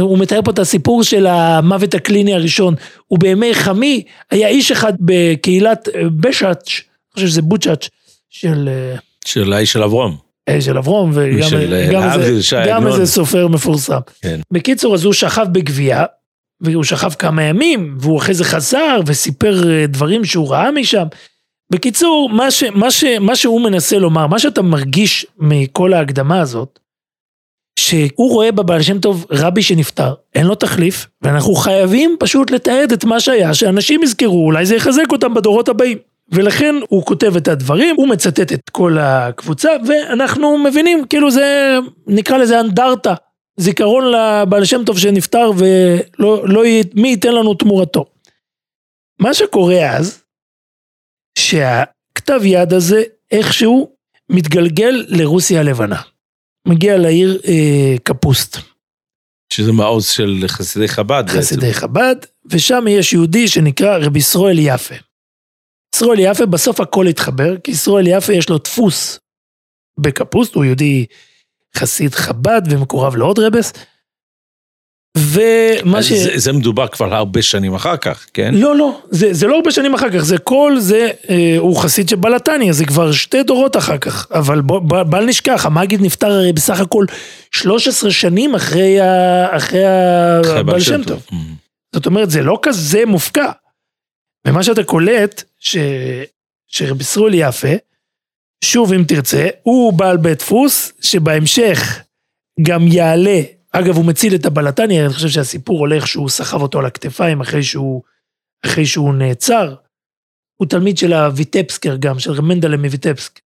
[0.00, 2.74] הוא מתאר פה את הסיפור של המוות הקליני הראשון,
[3.10, 5.88] ובימי חמי היה איש אחד בקהילת
[6.20, 7.88] בשאץ', אני חושב שזה בוצ'אץ',
[8.30, 8.68] של...
[9.24, 10.16] של האיש של אברום.
[10.60, 11.48] של אברום, וגם
[11.92, 13.98] גם איזה, גם איזה סופר מפורסם.
[14.22, 14.40] כן.
[14.50, 16.04] בקיצור, אז הוא שכב בגבייה,
[16.62, 21.06] והוא שכב כמה ימים, והוא אחרי זה חזר וסיפר אה, דברים שהוא ראה משם.
[21.72, 26.78] בקיצור, מה, ש, מה, ש, מה שהוא מנסה לומר, מה שאתה מרגיש מכל ההקדמה הזאת,
[27.78, 33.04] שהוא רואה בבעל שם טוב רבי שנפטר, אין לו תחליף, ואנחנו חייבים פשוט לתעד את
[33.04, 35.98] מה שהיה, שאנשים יזכרו, אולי זה יחזק אותם בדורות הבאים.
[36.32, 42.36] ולכן הוא כותב את הדברים, הוא מצטט את כל הקבוצה, ואנחנו מבינים, כאילו זה, נקרא
[42.36, 43.14] לזה אנדרטה,
[43.56, 46.62] זיכרון לבעל שם טוב שנפטר ולא, לא,
[46.94, 48.04] מי ייתן לנו תמורתו.
[49.18, 50.22] מה שקורה אז,
[51.38, 53.92] שהכתב יד הזה איכשהו
[54.28, 56.02] מתגלגל לרוסיה הלבנה.
[56.68, 58.56] מגיע לעיר אה, קפוסט.
[59.52, 61.24] שזה מעוז של חסידי חב"ד.
[61.28, 61.80] חסידי בעצם.
[61.80, 64.94] חב"ד, ושם יש יהודי שנקרא רבי ישראל יפה.
[65.94, 69.18] ישראל יפה בסוף הכל התחבר, כי ישראל יפה יש לו דפוס
[70.00, 71.06] בקפוסט, הוא יהודי
[71.76, 73.72] חסיד חב"ד ומקורב לעוד רבס.
[75.16, 76.12] ומה ש...
[76.12, 78.54] זה, זה מדובר כבר הרבה שנים אחר כך, כן?
[78.54, 82.08] לא, לא, זה, זה לא הרבה שנים אחר כך, זה כל זה, אה, הוא חסיד
[82.08, 86.52] של בלתניה, זה כבר שתי דורות אחר כך, אבל בל, בל נשכח, המגיד נפטר הרי
[86.52, 87.04] בסך הכל
[87.50, 89.84] 13 שנים אחרי, ה, אחרי
[90.58, 91.22] הבעל שם טוב.
[91.30, 91.34] Mm.
[91.94, 93.50] זאת אומרת, זה לא כזה מופקע.
[94.46, 95.76] ומה שאתה קולט, ש...
[96.66, 97.68] שרבי סרול יפה,
[98.64, 102.02] שוב אם תרצה, הוא בעל בית דפוס, שבהמשך
[102.62, 103.40] גם יעלה,
[103.72, 107.62] אגב הוא מציל את הבלטני, אני חושב שהסיפור הולך שהוא סחב אותו על הכתפיים אחרי
[107.62, 108.02] שהוא,
[108.66, 109.74] אחרי שהוא נעצר.
[110.60, 113.40] הוא תלמיד של הויטפסקר גם, של מנדלה מויטפסק.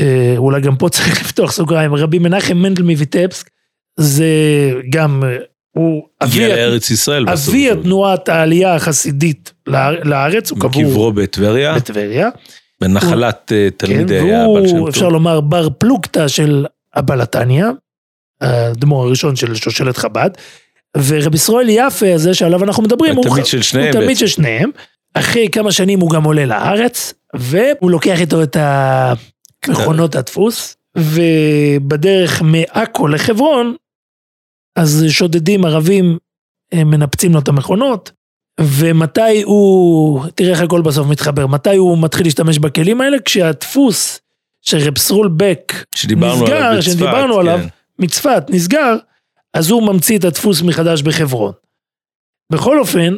[0.00, 3.50] אה, אולי גם פה צריך לפתוח סוגריים, רבי מנחם מנדל מויטפסק,
[4.00, 4.26] זה
[4.90, 5.22] גם
[5.76, 7.28] הוא הגיע לארץ ישראל.
[7.28, 9.52] אבי התנועת העלייה החסידית
[10.04, 11.12] לארץ, הוא קבור.
[11.12, 11.74] בטבריה.
[11.74, 12.30] בטבריה.
[12.80, 14.88] בנחלת הוא, אה, תלמידי כן, הבעל שם טוב.
[14.88, 17.70] אפשר לומר בר פלוגתא של הבלתניה,
[18.40, 20.30] האדמו"ר הראשון של שושלת חב"ד.
[20.96, 23.86] ורבי ישראל יפה הזה שעליו אנחנו מדברים, הוא תלמיד של שניהם.
[23.86, 24.70] הוא תלמיד של שניהם.
[25.14, 28.56] אחרי כמה שנים הוא גם עולה לארץ, והוא לוקח איתו את
[29.68, 33.76] מכונות הדפוס, ובדרך מעכו לחברון,
[34.76, 36.18] אז שודדים ערבים
[36.74, 38.12] מנפצים לו את המכונות,
[38.60, 43.16] ומתי הוא, תראה איך הכל בסוף מתחבר, מתי הוא מתחיל להשתמש בכלים האלה?
[43.24, 44.20] כשהדפוס
[44.62, 45.72] של רב סרול בק
[46.42, 47.40] נסגר, שדיברנו כן.
[47.40, 47.60] עליו,
[47.98, 48.96] מצפת נסגר,
[49.54, 51.52] אז הוא ממציא את הדפוס מחדש בחברון.
[52.52, 53.16] בכל אופן,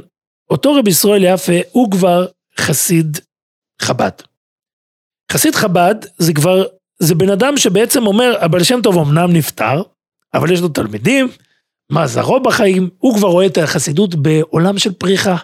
[0.51, 2.27] אותו רב ישראל יפה הוא כבר
[2.61, 3.19] חסיד
[3.83, 4.11] חב"ד.
[5.33, 6.65] חסיד חב"ד זה כבר,
[6.99, 9.83] זה בן אדם שבעצם אומר, הבעל שם טוב אמנם נפטר,
[10.35, 11.29] אבל יש לו תלמידים,
[11.91, 15.37] מה זרעו בחיים, הוא כבר רואה את החסידות בעולם של פריחה.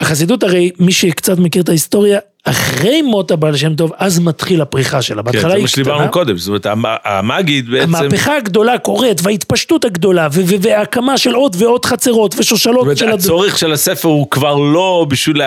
[0.00, 5.02] החסידות הרי, מי שקצת מכיר את ההיסטוריה, אחרי מות הבעל שם טוב, אז מתחיל הפריחה
[5.02, 5.22] שלה.
[5.22, 5.62] בהתחלה כן, היא קטנה.
[5.62, 6.66] כן, זה מה שדיברנו קודם, זאת אומרת,
[7.04, 7.94] המגיד בעצם...
[7.94, 10.28] המהפכה הגדולה קורית, וההתפשטות הגדולה,
[10.60, 12.94] והקמה של עוד ועוד חצרות ושושלות של...
[12.94, 15.42] זאת אומרת, הצורך של הספר הוא כבר לא בשביל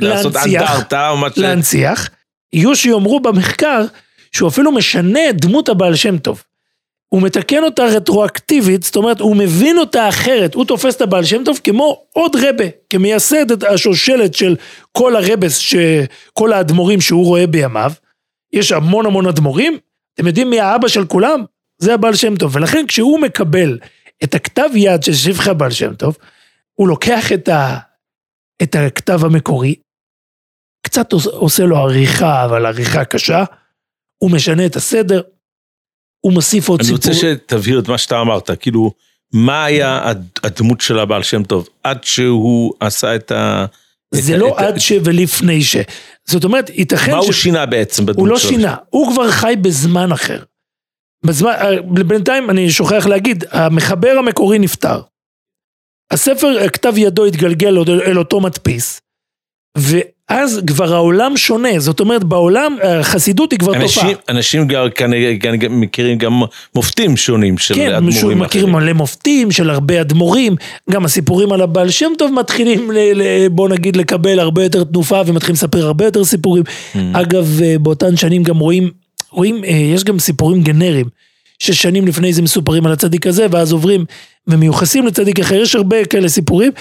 [0.00, 1.38] לעשות אנדרטה או מה ש...
[1.38, 2.08] להנציח.
[2.52, 3.84] יהיו שיאמרו במחקר,
[4.32, 6.42] שהוא אפילו משנה את דמות הבעל שם טוב.
[7.08, 11.44] הוא מתקן אותה רטרואקטיבית, זאת אומרת, הוא מבין אותה אחרת, הוא תופס את הבעל שם
[11.44, 14.56] טוב כמו עוד רבה, כמייסד את השושלת של
[14.92, 15.60] כל הרבס,
[16.32, 17.92] כל האדמו"רים שהוא רואה בימיו.
[18.52, 19.78] יש המון המון אדמו"רים,
[20.14, 21.44] אתם יודעים מי האבא של כולם?
[21.78, 23.78] זה הבעל שם טוב, ולכן כשהוא מקבל
[24.24, 26.16] את הכתב יד של שבחי הבעל שם טוב,
[26.74, 27.78] הוא לוקח את, ה,
[28.62, 29.74] את הכתב המקורי,
[30.82, 33.44] קצת עושה לו עריכה, אבל עריכה קשה,
[34.18, 35.22] הוא משנה את הסדר,
[36.20, 36.98] הוא מוסיף עוד סיפור.
[37.04, 38.92] אני רוצה שתבהיר את מה שאתה אמרת, כאילו,
[39.32, 43.66] מה היה הדמות של הבעל שם טוב, עד שהוא עשה את ה...
[44.14, 44.92] זה את לא את עד ש...
[45.04, 45.76] ולפני ש...
[46.28, 47.14] זאת אומרת, ייתכן ש...
[47.14, 48.24] מה הוא שינה בעצם בדמות שלו?
[48.24, 50.42] הוא לא שינה, הוא כבר חי בזמן אחר.
[51.26, 55.00] בזמן, אה, בינתיים אני שוכח להגיד, המחבר המקורי נפטר.
[56.10, 59.00] הספר, כתב ידו התגלגל אל אותו מדפיס,
[60.28, 64.14] אז כבר העולם שונה, זאת אומרת בעולם החסידות היא כבר אנשים, תופעה.
[64.28, 65.34] אנשים כנראה
[65.70, 66.42] מכירים גם
[66.74, 68.38] מופתים שונים של כן, אדמו"רים אחרים.
[68.38, 70.56] כן, מכירים מלא מופתים של הרבה אדמו"רים,
[70.90, 75.20] גם הסיפורים על הבעל שם טוב מתחילים ל, ל, בוא נגיד לקבל הרבה יותר תנופה
[75.26, 76.62] ומתחילים לספר הרבה יותר סיפורים.
[76.66, 76.98] Mm.
[77.12, 78.90] אגב, אה, באותן שנים גם רואים,
[79.30, 81.06] רואים, אה, יש גם סיפורים גנריים.
[81.58, 84.04] ששנים לפני זה מסופרים על הצדיק הזה ואז עוברים
[84.46, 86.72] ומיוחסים לצדיק אחר, יש הרבה כאלה סיפורים.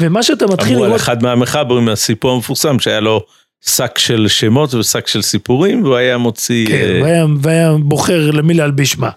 [0.00, 0.84] ומה שאתה מתחיל לראות...
[0.84, 3.26] אמרו על אחד מהמחברים, הסיפור המפורסם, שהיה לו
[3.60, 6.66] שק של שמות ושק של סיפורים, והוא היה מוציא...
[6.66, 7.04] כן, uh...
[7.04, 9.10] והיה, והיה בוחר למי להלביש מה.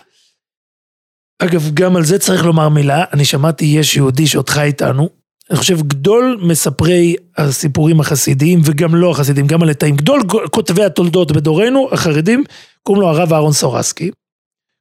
[1.40, 5.10] אגב, גם על זה צריך לומר מילה, אני שמעתי, יש יהודי שאותך איתנו,
[5.50, 11.90] אני חושב גדול מספרי הסיפורים החסידיים, וגם לא החסידיים, גם הלטאים, גדול כותבי התולדות בדורנו,
[11.92, 12.44] החרדים,
[12.84, 14.12] קוראים לו הרב אהרון סורסקי,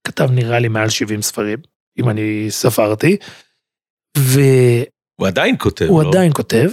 [0.05, 1.59] כתב נראה לי מעל 70 ספרים,
[1.99, 3.17] אם אני ספרתי,
[4.19, 4.41] ו...
[5.21, 6.09] הוא עדיין כותב, הוא לא?
[6.09, 6.71] עדיין כותב.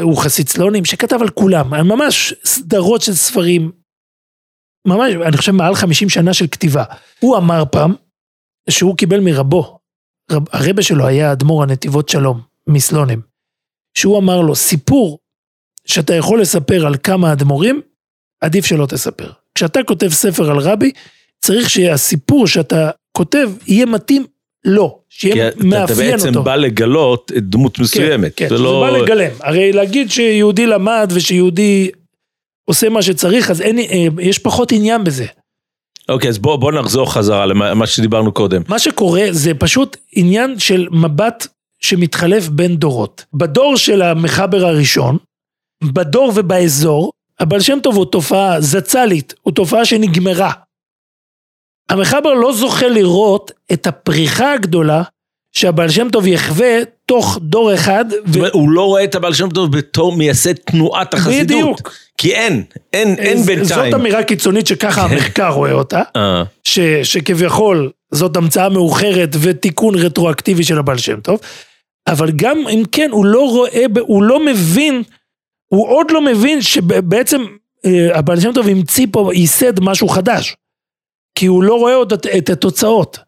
[0.00, 3.72] הוא חסיד סלונים, שכתב על כולם, ממש סדרות של ספרים,
[4.86, 6.84] ממש, אני חושב מעל 50 שנה של כתיבה.
[7.20, 7.94] הוא אמר פעם,
[8.70, 9.78] שהוא קיבל מרבו,
[10.30, 13.22] רב, הרבה שלו היה אדמו"ר הנתיבות שלום, מסלונים,
[13.98, 15.18] שהוא אמר לו, סיפור
[15.84, 17.80] שאתה יכול לספר על כמה אדמו"רים,
[18.40, 19.32] עדיף שלא תספר.
[19.54, 20.92] כשאתה כותב ספר על רבי,
[21.40, 24.26] צריך שהסיפור שאתה כותב יהיה מתאים
[24.64, 25.94] לו, שיהיה מאפיין אותו.
[25.94, 28.32] כי אתה בעצם בא לגלות דמות כן, מסוימת.
[28.36, 28.86] כן, כן, זה לא...
[28.90, 29.30] בא לגלם.
[29.40, 31.90] הרי להגיד שיהודי למד ושיהודי
[32.64, 35.26] עושה מה שצריך, אז אין, אה, יש פחות עניין בזה.
[36.08, 38.62] אוקיי, אז בוא, בוא נחזור חזרה למה שדיברנו קודם.
[38.68, 41.46] מה שקורה זה פשוט עניין של מבט
[41.80, 43.24] שמתחלף בין דורות.
[43.34, 45.18] בדור של המחבר הראשון,
[45.84, 50.52] בדור ובאזור, הבעל שם טוב הוא תופעה זצ"לית, הוא תופעה שנגמרה.
[51.92, 55.02] המחבר לא זוכה לראות את הפריחה הגדולה
[55.52, 58.04] שהבעל שם טוב יחווה תוך דור אחד.
[58.10, 61.44] זאת אומרת, הוא לא רואה את הבעל שם טוב בתור מייסד תנועת החסידות.
[61.44, 61.94] בדיוק.
[62.18, 63.90] כי אין, אין, אין בינתיים.
[63.90, 65.14] זאת אמירה קיצונית שככה כן.
[65.14, 66.42] המחקר רואה אותה, אה.
[66.64, 71.40] ש, שכביכול זאת המצאה מאוחרת ותיקון רטרואקטיבי של הבעל שם טוב,
[72.06, 75.02] אבל גם אם כן, הוא לא רואה, הוא לא מבין,
[75.68, 77.42] הוא עוד לא מבין שבעצם
[77.84, 80.56] אה, הבעל שם טוב המציא פה, ייסד משהו חדש.
[81.34, 83.18] כי הוא לא רואה עוד את התוצאות.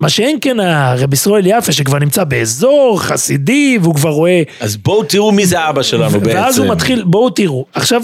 [0.00, 4.42] מה שאין כן הרב ישראל יפה שכבר נמצא באזור חסידי והוא כבר רואה...
[4.60, 6.36] אז בואו תראו מי זה אבא שלנו בעצם.
[6.36, 7.66] ואז הוא מתחיל, בואו תראו.
[7.72, 8.02] עכשיו,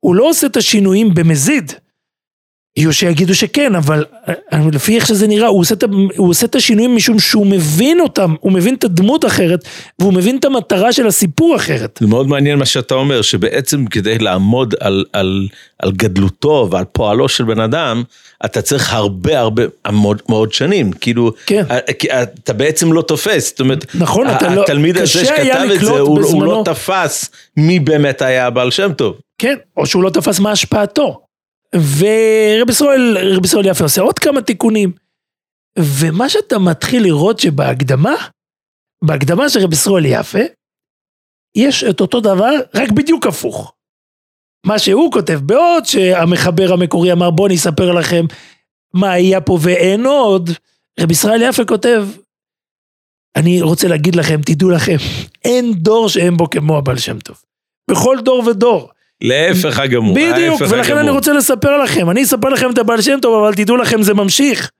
[0.00, 1.72] הוא לא עושה את השינויים במזיד.
[2.76, 5.84] יהיו שיגידו שכן, אבל אה, לפי איך שזה נראה, הוא עושה, את,
[6.16, 9.64] הוא עושה את השינויים משום שהוא מבין אותם, הוא מבין את הדמות אחרת,
[9.98, 11.98] והוא מבין את המטרה של הסיפור אחרת.
[12.00, 17.28] זה מאוד מעניין מה שאתה אומר, שבעצם כדי לעמוד על, על, על גדלותו ועל פועלו
[17.28, 18.02] של בן אדם,
[18.44, 21.64] אתה צריך הרבה הרבה מאוד, מאוד שנים, כאילו, כן.
[21.70, 25.90] אה, אתה בעצם לא תופס, זאת אומרת, נכון, אתה לא, התלמיד הזה שכתב את זה,
[25.90, 29.16] הוא, הוא לא תפס מי באמת היה הבעל שם טוב.
[29.38, 31.31] כן, או שהוא לא תפס מה השפעתו.
[31.76, 34.92] ורב ישראל, רב ישראל יפה עושה עוד כמה תיקונים.
[35.78, 38.14] ומה שאתה מתחיל לראות שבהקדמה,
[39.04, 40.38] בהקדמה של רב ישראל יפה,
[41.56, 43.74] יש את אותו דבר, רק בדיוק הפוך.
[44.66, 48.24] מה שהוא כותב, בעוד שהמחבר המקורי אמר בוא אני אספר לכם
[48.94, 50.50] מה היה פה ואין עוד,
[51.00, 52.06] רב ישראל יפה כותב,
[53.36, 54.96] אני רוצה להגיד לכם, תדעו לכם,
[55.44, 57.42] אין דור שאין בו כמו הבעל שם טוב.
[57.90, 58.90] בכל דור ודור.
[59.22, 60.14] להפך הגמור.
[60.14, 63.76] בדיוק, ולכן אני רוצה לספר לכם, אני אספר לכם את הבעל שם טוב, אבל תדעו
[63.76, 64.70] לכם זה ממשיך.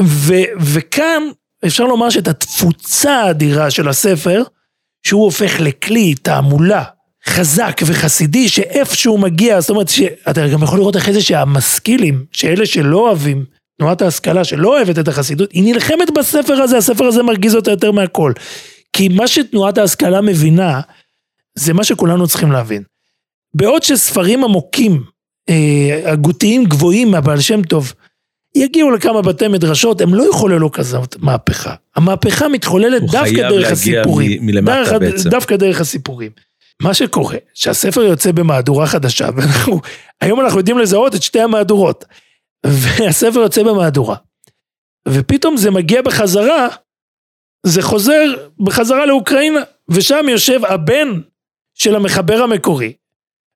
[0.00, 1.22] ו, וכאן
[1.66, 4.42] אפשר לומר שאת התפוצה האדירה של הספר,
[5.06, 6.84] שהוא הופך לכלי תעמולה
[7.26, 12.98] חזק וחסידי, שאיפשהו מגיע, זאת אומרת שאתה גם יכול לראות אחרי זה שהמשכילים, שאלה שלא
[12.98, 13.44] אוהבים,
[13.78, 17.92] תנועת ההשכלה שלא אוהבת את החסידות, היא נלחמת בספר הזה, הספר הזה מרגיז אותה יותר
[17.92, 18.32] מהכל.
[18.92, 20.80] כי מה שתנועת ההשכלה מבינה,
[21.54, 22.82] זה מה שכולנו צריכים להבין.
[23.54, 25.02] בעוד שספרים עמוקים,
[25.48, 27.92] אה, הגותיים גבוהים מהבעל שם טוב,
[28.54, 31.74] יגיעו לכמה בתי מדרשות, הם לא יחוללו כזאת מהפכה.
[31.96, 34.46] המהפכה מתחוללת דווקא דרך הסיפורים.
[34.46, 35.30] מלמטה דרך, בעצם.
[35.30, 36.30] דווקא דרך הסיפורים.
[36.82, 39.80] מה שקורה, שהספר יוצא במהדורה חדשה, ואנחנו,
[40.20, 42.04] היום אנחנו יודעים לזהות את שתי המהדורות,
[42.66, 44.16] והספר יוצא במהדורה.
[45.08, 46.68] ופתאום זה מגיע בחזרה,
[47.66, 51.08] זה חוזר בחזרה לאוקראינה, ושם יושב הבן
[51.74, 52.92] של המחבר המקורי,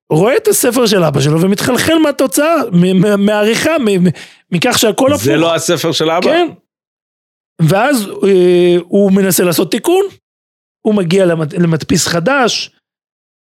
[0.09, 2.55] רואה את הספר של אבא שלו ומתחלחל מהתוצאה,
[3.17, 3.71] מהעריכה,
[4.51, 5.23] מכך שהכל הפוך.
[5.23, 6.25] זה לא הספר של אבא?
[6.25, 6.47] כן.
[7.61, 10.05] ואז אה, הוא מנסה לעשות תיקון,
[10.85, 12.71] הוא מגיע למת, למדפיס חדש,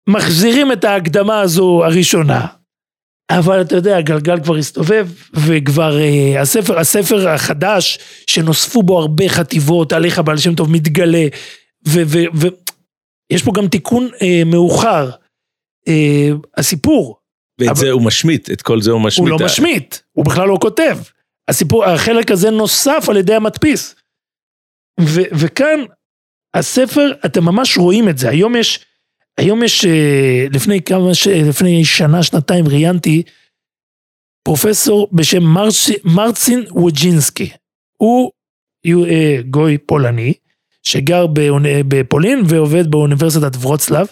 [0.08, 2.46] מחזירים את ההקדמה הזו הראשונה,
[3.30, 9.92] אבל אתה יודע, הגלגל כבר הסתובב, וכבר אה, הספר, הספר החדש, שנוספו בו הרבה חטיבות,
[9.92, 11.26] עליך בעל שם טוב מתגלה,
[11.84, 15.10] ויש פה גם תיקון אה, מאוחר.
[15.88, 17.18] אה, הסיפור.
[17.58, 17.76] ואת אבל...
[17.76, 19.30] זה הוא משמיט, את כל זה הוא משמיט.
[19.30, 20.98] הוא לא משמיט, הוא בכלל לא כותב.
[21.48, 23.94] הסיפור, החלק הזה נוסף על ידי המדפיס.
[25.00, 25.80] ו, וכאן
[26.54, 28.28] הספר, אתם ממש רואים את זה.
[28.28, 28.84] היום יש,
[29.38, 31.26] היום יש, אה, לפני כמה, ש...
[31.26, 33.22] לפני שנה, שנתיים ראיינתי
[34.42, 35.88] פרופסור בשם מרצ...
[36.04, 37.50] מרצין ווג'ינסקי.
[37.96, 38.30] הוא
[38.86, 40.34] אה, גוי פולני,
[40.82, 41.26] שגר
[41.88, 44.06] בפולין ועובד באוניברסיטת ורוצלב.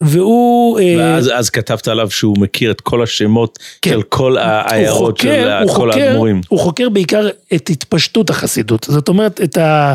[0.00, 0.80] והוא...
[0.80, 3.90] אה, ואז אז כתבת עליו שהוא מכיר את כל השמות כן.
[3.90, 6.40] של כל העיירות של כל האדמו"רים.
[6.48, 8.86] הוא חוקר בעיקר את התפשטות החסידות.
[8.90, 9.94] זאת אומרת, את ה...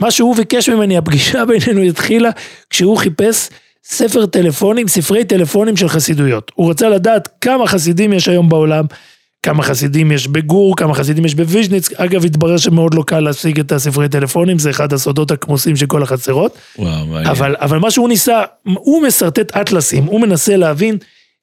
[0.00, 2.30] מה שהוא ביקש ממני, הפגישה בינינו התחילה
[2.70, 3.48] כשהוא חיפש
[3.84, 6.52] ספר טלפונים, ספרי טלפונים של חסידויות.
[6.54, 8.84] הוא רצה לדעת כמה חסידים יש היום בעולם,
[9.42, 13.72] כמה חסידים יש בגור, כמה חסידים יש בוויז'ניץ, אגב התברר שמאוד לא קל להשיג את
[13.72, 16.58] הספרי טלפונים, זה אחד הסודות הכמוסים של כל החצרות.
[16.78, 17.26] וואו, מעניין.
[17.26, 20.98] אבל, אבל מה שהוא ניסה, הוא משרטט אטלסים, הוא מנסה להבין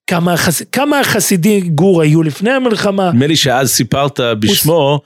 [0.07, 3.11] כמה, החס, כמה חסידי גור היו לפני המלחמה.
[3.11, 4.99] נדמה לי שאז סיפרת בשמו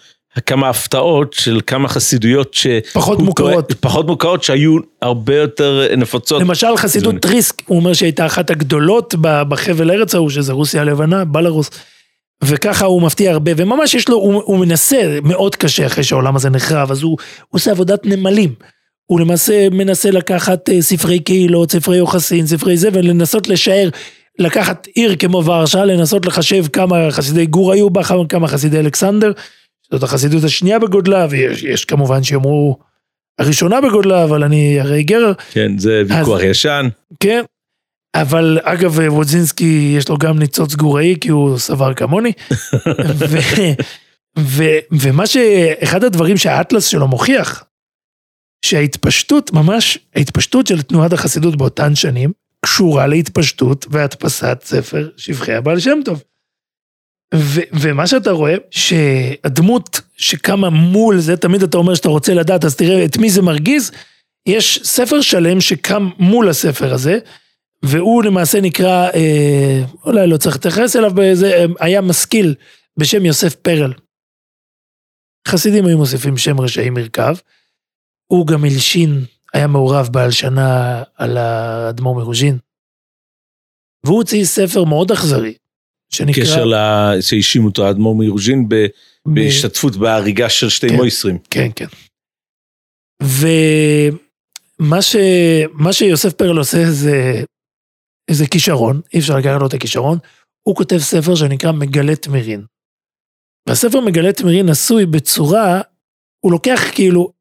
[0.46, 2.68] כמה הפתעות של כמה חסידויות ש...
[2.94, 3.68] פחות מוכרות.
[3.68, 6.42] טוען, פחות מוכרות שהיו הרבה יותר נפוצות.
[6.42, 11.70] למשל חסידות טריסק, הוא אומר שהייתה אחת הגדולות בחבל ארץ ההוא, שזה רוסיה הלבנה, בלרוס.
[12.46, 16.50] וככה הוא מפתיע הרבה, וממש יש לו, הוא, הוא מנסה מאוד קשה אחרי שהעולם הזה
[16.50, 17.18] נחרב, אז הוא, הוא
[17.60, 18.54] עושה עבודת נמלים.
[19.06, 23.90] הוא למעשה מנסה לקחת אה, ספרי קהילות, ספרי יוחסין, ספרי זה, ולנסות לשער,
[24.40, 29.32] לקחת עיר כמו ורשה, לנסות לחשב כמה חסידי גור היו בה, כמה חסידי אלכסנדר,
[29.92, 32.78] זאת החסידות השנייה בגודלה, ויש כמובן שיאמרו
[33.40, 35.32] הראשונה בגודלה, אבל אני הרי גר.
[35.52, 36.88] כן, זה ויכוח אז, ישן.
[37.20, 37.44] כן,
[38.16, 42.32] אבל אגב וודזינסקי יש לו גם ניצוץ גוראי כי הוא סבר כמוני.
[43.20, 43.38] ו,
[44.40, 47.64] ו, ומה שאחד הדברים שהאטלס שלו מוכיח,
[48.66, 52.32] שההתפשטות, ממש ההתפשטות של תנועת החסידות באותן שנים,
[52.66, 56.24] קשורה להתפשטות והדפסת ספר שבחי הבעל שם טוב.
[57.36, 62.76] ו- ומה שאתה רואה, שהדמות שקמה מול זה, תמיד אתה אומר שאתה רוצה לדעת, אז
[62.76, 63.92] תראה את מי זה מרגיז,
[64.48, 67.20] יש ספר שלם שקם מול הספר הזה,
[67.84, 72.56] והוא למעשה נקרא, אה, אולי לא צריך להתייחס אליו, באיזה, אה, היה משכיל
[72.98, 73.94] בשם יוסף פרל.
[75.48, 77.36] חסידים היו מוסיפים שם רשעים מרכב,
[78.28, 82.58] הוא גם הלשין, היה מעורב בהלשנה על האדמו"ר מרוז'ין.
[84.06, 85.54] והוא הוציא ספר מאוד אכזרי,
[86.10, 86.44] שנקרא...
[86.44, 86.76] קשר ל...
[87.22, 88.76] שהאשימו אותו האדמו"ר מרוז'ין ב...
[89.26, 91.38] בהשתתפות בהריגה של שתי כן, מויסרים.
[91.50, 91.86] כן, כן.
[94.80, 95.16] ומה ש...
[95.92, 97.44] שיוסף פרל עושה זה
[98.30, 100.18] איזה כישרון, אי אפשר לקחת לו את הכישרון,
[100.68, 102.66] הוא כותב ספר שנקרא מגלה תמירין.
[103.70, 105.82] והספר מגלה תמירין עשוי בצורה,
[106.46, 107.34] הוא לוקח כאילו,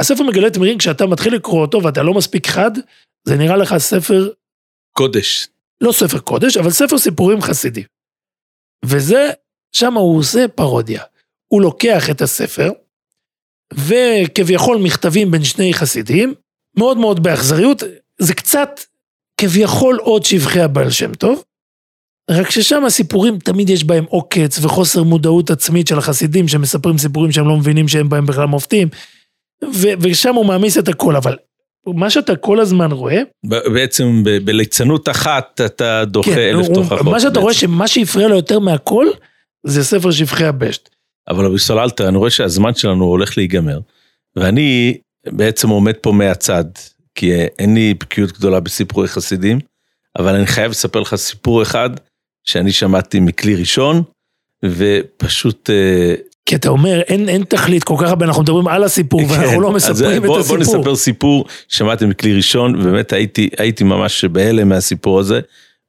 [0.00, 2.70] הספר מגלה תמירין כשאתה מתחיל לקרוא אותו ואתה לא מספיק חד,
[3.28, 4.28] זה נראה לך ספר...
[4.92, 5.48] קודש.
[5.80, 7.84] לא ספר קודש, אבל ספר סיפורים חסידי.
[8.84, 9.30] וזה,
[9.72, 11.02] שם הוא עושה פרודיה.
[11.52, 12.70] הוא לוקח את הספר,
[13.74, 16.34] וכביכול מכתבים בין שני חסידים,
[16.78, 17.82] מאוד מאוד באכזריות,
[18.18, 18.70] זה קצת
[19.40, 21.42] כביכול עוד שבחי הבעל שם טוב,
[22.30, 27.48] רק ששם הסיפורים תמיד יש בהם עוקץ וחוסר מודעות עצמית של החסידים שמספרים סיפורים שהם
[27.48, 28.88] לא מבינים שהם בהם בכלל מופתים,
[29.64, 31.36] ו- ושם הוא מעמיס את הכל, אבל
[31.86, 33.22] מה שאתה כל הזמן רואה...
[33.44, 37.02] בעצם ב- בליצנות אחת אתה דוחה כן, אלף תוכחות.
[37.02, 37.40] מה שאתה בעצם.
[37.40, 39.06] רואה שמה שהפריע לו יותר מהכל
[39.66, 40.88] זה ספר שבחי הבשט.
[41.28, 43.78] אבל אבי סוללתא, אני רואה שהזמן שלנו הולך להיגמר,
[44.36, 46.64] ואני בעצם עומד פה מהצד.
[47.16, 49.58] כי אין לי בקיאות גדולה בסיפורי חסידים,
[50.18, 51.90] אבל אני חייב לספר לך סיפור אחד
[52.44, 54.02] שאני שמעתי מכלי ראשון,
[54.64, 55.70] ופשוט...
[55.70, 56.14] אה,
[56.46, 59.60] כי אתה אומר, אין, אין תכלית, כל כך הרבה אנחנו מדברים על הסיפור, כן, ואנחנו
[59.60, 60.56] לא מספרים בוא, את הסיפור.
[60.56, 65.40] בוא נספר סיפור, שמעתי מכלי ראשון, ובאמת הייתי, הייתי ממש בהלם מהסיפור הזה,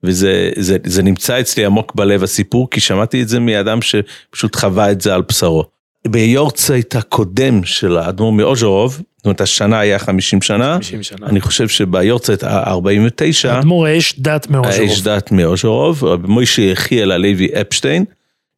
[0.03, 4.91] וזה זה, זה נמצא אצלי עמוק בלב הסיפור, כי שמעתי את זה מאדם שפשוט חווה
[4.91, 5.63] את זה על בשרו.
[6.07, 11.27] ביורצייט הקודם של האדמו"ר מאוז'רוב, זאת אומרת השנה היה 50 שנה, 50 שנה.
[11.27, 17.47] אני חושב שביורצייט ה-49, האדמו"ר האש דת מאוז'רוב, האש דת מאוז'רוב, רבי מוישה יחיאל הלוי
[17.61, 18.05] אפשטיין,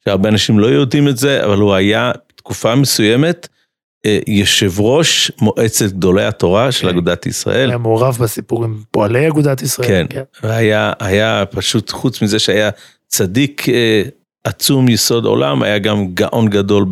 [0.06, 3.48] שהרבה אנשים לא יודעים את זה, אבל הוא היה תקופה מסוימת
[4.06, 6.88] אה, יושב ראש מועצת גדולי התורה של כן.
[6.88, 7.70] אגודת ישראל.
[7.70, 9.88] היה מעורב בסיפור עם פועלי אגודת ישראל.
[9.88, 10.24] כן, כן.
[10.44, 12.70] והיה היה פשוט, חוץ מזה שהיה
[13.08, 14.04] צדיק אה,
[14.44, 16.86] עצום יסוד עולם, היה גם גאון גדול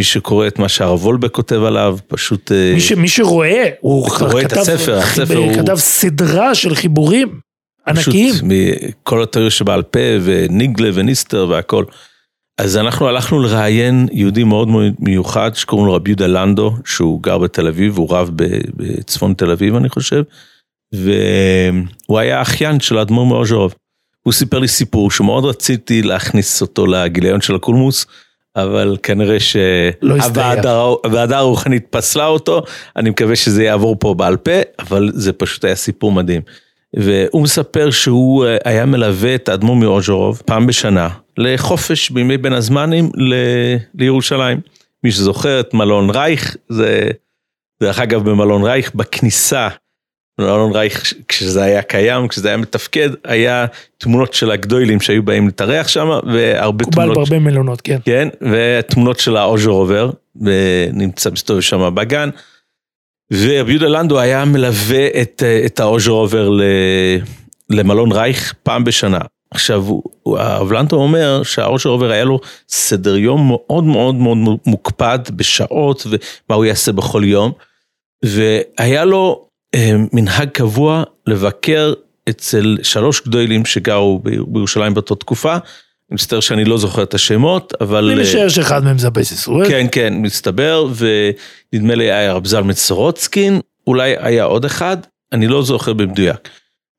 [0.00, 2.52] במי שקורא את מה שהרב וולבק כותב עליו, פשוט...
[2.52, 5.54] אה, מי, ש, מי שרואה, הוא רואה כתב, את הספר, הספר הוא...
[5.54, 7.40] כתב סדרה של חיבורים
[7.86, 8.32] ענקיים.
[8.32, 11.84] פשוט מכל התיאוריה שבעל פה וניגלה וניסטר והכל.
[12.58, 17.66] אז אנחנו הלכנו לראיין יהודי מאוד מיוחד שקוראים לו רבי יהודה לנדו, שהוא גר בתל
[17.66, 18.30] אביב, הוא רב
[18.76, 20.22] בצפון תל אביב אני חושב,
[20.94, 23.74] והוא היה אחיין של האדמו"ר מאוז'רוב.
[24.22, 28.06] הוא סיפר לי סיפור שמאוד רציתי להכניס אותו לגיליון של הקולמוס,
[28.56, 29.36] אבל כנראה
[30.02, 32.62] לא שהוועדה הרוחנית פסלה אותו,
[32.96, 36.42] אני מקווה שזה יעבור פה בעל פה, אבל זה פשוט היה סיפור מדהים.
[36.96, 41.08] והוא מספר שהוא אה, היה מלווה את האדמו"ר מאוז'רוב פעם בשנה
[41.38, 43.34] לחופש בימי בין הזמנים ל...
[43.94, 44.60] לירושלים.
[45.04, 47.10] מי שזוכר את מלון רייך, זה
[47.82, 49.68] דרך אגב במלון רייך בכניסה
[50.42, 53.66] אלון רייך, כשזה היה קיים, כשזה היה מתפקד, היה
[53.98, 57.14] תמונות של הגדוילים שהיו באים להתארח שם, והרבה תמונות...
[57.14, 57.98] קובל בהרבה מלונות, כן.
[58.04, 60.10] כן, ותמונות של האוז'רובר,
[60.40, 62.30] ונמצא מסתובב שם בגן.
[63.32, 66.50] ורבי יהודה לנדו היה מלווה את, את האוז'רובר
[67.70, 69.18] למלון רייך פעם בשנה.
[69.50, 69.86] עכשיו,
[70.26, 76.64] הרב לנדו אומר שהאוז'רובר היה לו סדר יום מאוד מאוד מאוד מוקפד בשעות ומה הוא
[76.64, 77.52] יעשה בכל יום.
[78.24, 79.49] והיה לו
[80.12, 81.92] מנהג קבוע לבקר
[82.28, 85.52] אצל שלוש גדולים שגרו בירושלים באותה תקופה.
[85.52, 88.10] אני מצטער שאני לא זוכר את השמות, אבל...
[88.10, 89.68] אני משער שאחד מהם זה הבייס ישראל.
[89.68, 90.86] כן, כן, מסתבר,
[91.72, 94.96] ונדמה לי היה רב זלמן סורוצקין, אולי היה עוד אחד,
[95.32, 96.48] אני לא זוכר במדויק.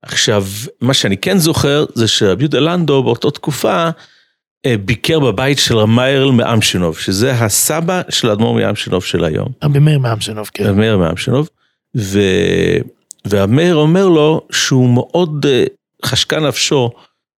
[0.02, 0.46] עכשיו,
[0.82, 3.90] מה שאני כן זוכר זה שרבי יהודה לנדו באותה תקופה
[4.66, 9.48] אה, ביקר בבית של רב מאיר מאמשינוב, שזה הסבא של האדמו"ר מאמשינוב של היום.
[9.64, 10.64] רבי מאיר מאמשינוב, כן.
[10.64, 11.50] רבי מאיר מאמשינוב,
[11.98, 12.20] ו...
[13.26, 15.64] והמאיר אומר לו שהוא מאוד אה,
[16.06, 16.90] חשקה נפשו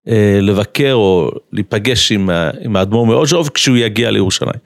[0.08, 2.30] אה, לבקר או להיפגש עם,
[2.60, 4.60] עם האדמו"ר מאוז'רוב כשהוא יגיע לירושלים.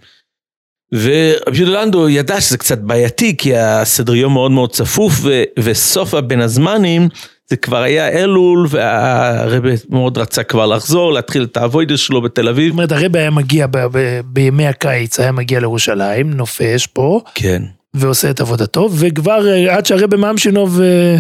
[0.93, 6.15] ורבי יהודה לנדו ידע שזה קצת בעייתי כי הסדר יום מאוד מאוד צפוף ו, וסוף
[6.15, 7.09] הבין הזמנים
[7.51, 12.69] זה כבר היה אלול והרבי מאוד רצה כבר לחזור להתחיל את האבוידס שלו בתל אביב.
[12.69, 17.21] זאת אומרת הרבי היה מגיע ב, ב, בימי הקיץ היה מגיע לירושלים נופש פה.
[17.35, 17.63] כן.
[17.97, 21.17] ועושה את עבודתו וכבר אה, עד שהרבי מאמשינוב אה,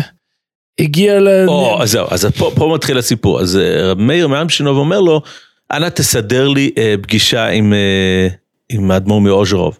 [0.78, 1.28] הגיע ל...
[1.48, 3.40] או, אז זהו, אז פה, פה מתחיל הסיפור.
[3.40, 5.22] אז אה, מאיר מאמשינוב אומר לו,
[5.72, 8.28] אנא תסדר לי אה, פגישה עם, אה,
[8.68, 9.78] עם האדמו"ר מאוז'רוב.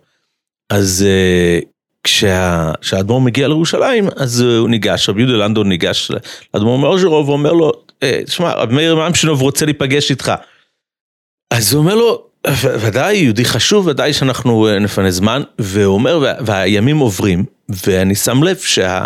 [0.71, 1.59] אז אה,
[2.05, 6.11] כשהאדמו"ר מגיע לירושלים, אז הוא ניגש, רבי יהודה לנדו ניגש
[6.55, 7.73] לאדמו"ר מאוז'רוב ואומר לו,
[8.27, 10.33] תשמע, רב מאיר מאמשינוב רוצה להיפגש איתך.
[11.51, 12.27] אז הוא אומר לו,
[12.81, 18.57] ודאי, יהודי חשוב, ודאי שאנחנו אה, נפנה זמן, והוא אומר, והימים עוברים, ואני שם לב
[18.57, 19.05] שה...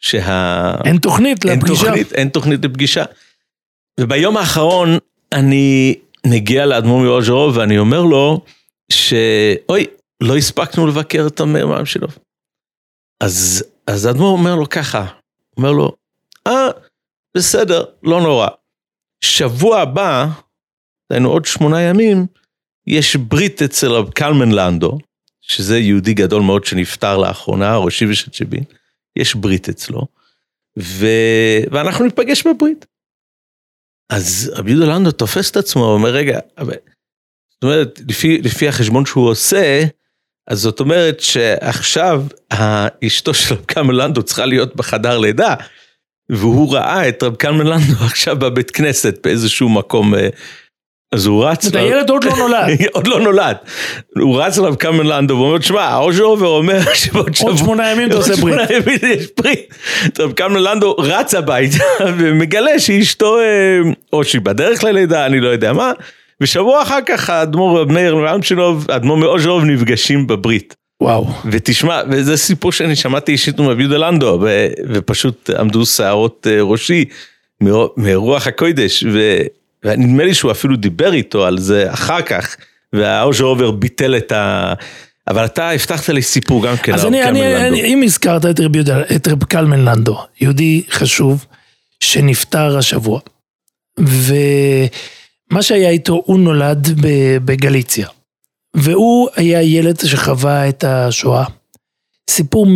[0.00, 0.74] שה...
[0.84, 1.84] אין תוכנית אין לפגישה.
[1.84, 3.04] תוכנית, אין תוכנית לפגישה.
[4.00, 4.98] וביום האחרון
[5.32, 5.94] אני
[6.26, 8.44] מגיע לאדמו"ר מאוז'רוב ואני אומר לו
[8.92, 9.86] שאוי,
[10.22, 12.08] לא הספקנו לבקר את המאמר שלו.
[13.20, 15.06] אז, אז האדמו"ר אומר לו ככה,
[15.56, 15.92] אומר לו,
[16.46, 16.68] אה,
[17.36, 18.48] בסדר, לא נורא.
[19.24, 20.26] שבוע הבא,
[21.10, 22.26] דהיינו עוד שמונה ימים,
[22.90, 24.98] יש ברית אצל רב קלמן לנדו,
[25.40, 28.64] שזה יהודי גדול מאוד שנפטר לאחרונה, ראשי ושצ'בין.
[29.16, 30.06] יש ברית אצלו,
[30.78, 31.06] ו...
[31.70, 32.86] ואנחנו ניפגש בברית.
[34.10, 36.74] אז רבי יהודה לנדו תופס את עצמו, אומר, רגע, אבל...
[37.50, 39.84] זאת אומרת, לפי, לפי החשבון שהוא עושה,
[40.46, 42.24] אז זאת אומרת שעכשיו
[43.06, 45.54] אשתו של רב קלמן לנדו צריכה להיות בחדר לידה,
[46.30, 50.28] והוא ראה את רב קלמן לנדו עכשיו בבית כנסת באיזשהו מקום אה,
[51.12, 51.66] אז הוא רץ...
[51.66, 52.78] את הילד עוד לא נולד.
[52.92, 53.56] עוד לא נולד.
[54.16, 57.50] הוא רץ אליו קאמן לנדו ואומר, תשמע, האוז'ר עובר אומר שבעוד שבוע...
[57.50, 58.58] עוד שמונה ימים אתה עושה ברית.
[58.58, 59.74] עוד שמונה ימים יש ברית.
[60.14, 61.84] טוב, קאמן לנדו רץ הביתה
[62.18, 63.44] ומגלה שאשתו, אה,
[64.12, 65.92] או שהיא בדרך ללידה, אני לא יודע מה.
[66.40, 70.74] ושבוע אחר כך האדמו"ר מאיר מאמשינוב, האדמו"ר מאוז'רוב נפגשים בברית.
[71.00, 71.26] וואו.
[71.50, 74.40] ותשמע, וזה סיפור שאני שמעתי אישית מרבי יהודה לנדו,
[74.88, 77.04] ופשוט עמדו שערות אה, ראשי
[77.96, 79.04] מרוח הקודש,
[79.84, 82.56] ונדמה לי שהוא אפילו דיבר איתו על זה אחר כך,
[82.92, 84.74] והאוז'רובר ביטל את ה...
[85.28, 88.76] אבל אתה הבטחת לי סיפור גם כן, אז אני, אני, אני, אם הזכרת את רב,
[89.16, 91.46] את רב קלמן לנדו, יהודי חשוב,
[92.00, 93.20] שנפטר השבוע,
[93.98, 96.88] ומה שהיה איתו, הוא נולד
[97.44, 98.08] בגליציה,
[98.74, 101.44] והוא היה ילד שחווה את השואה.
[102.30, 102.66] סיפור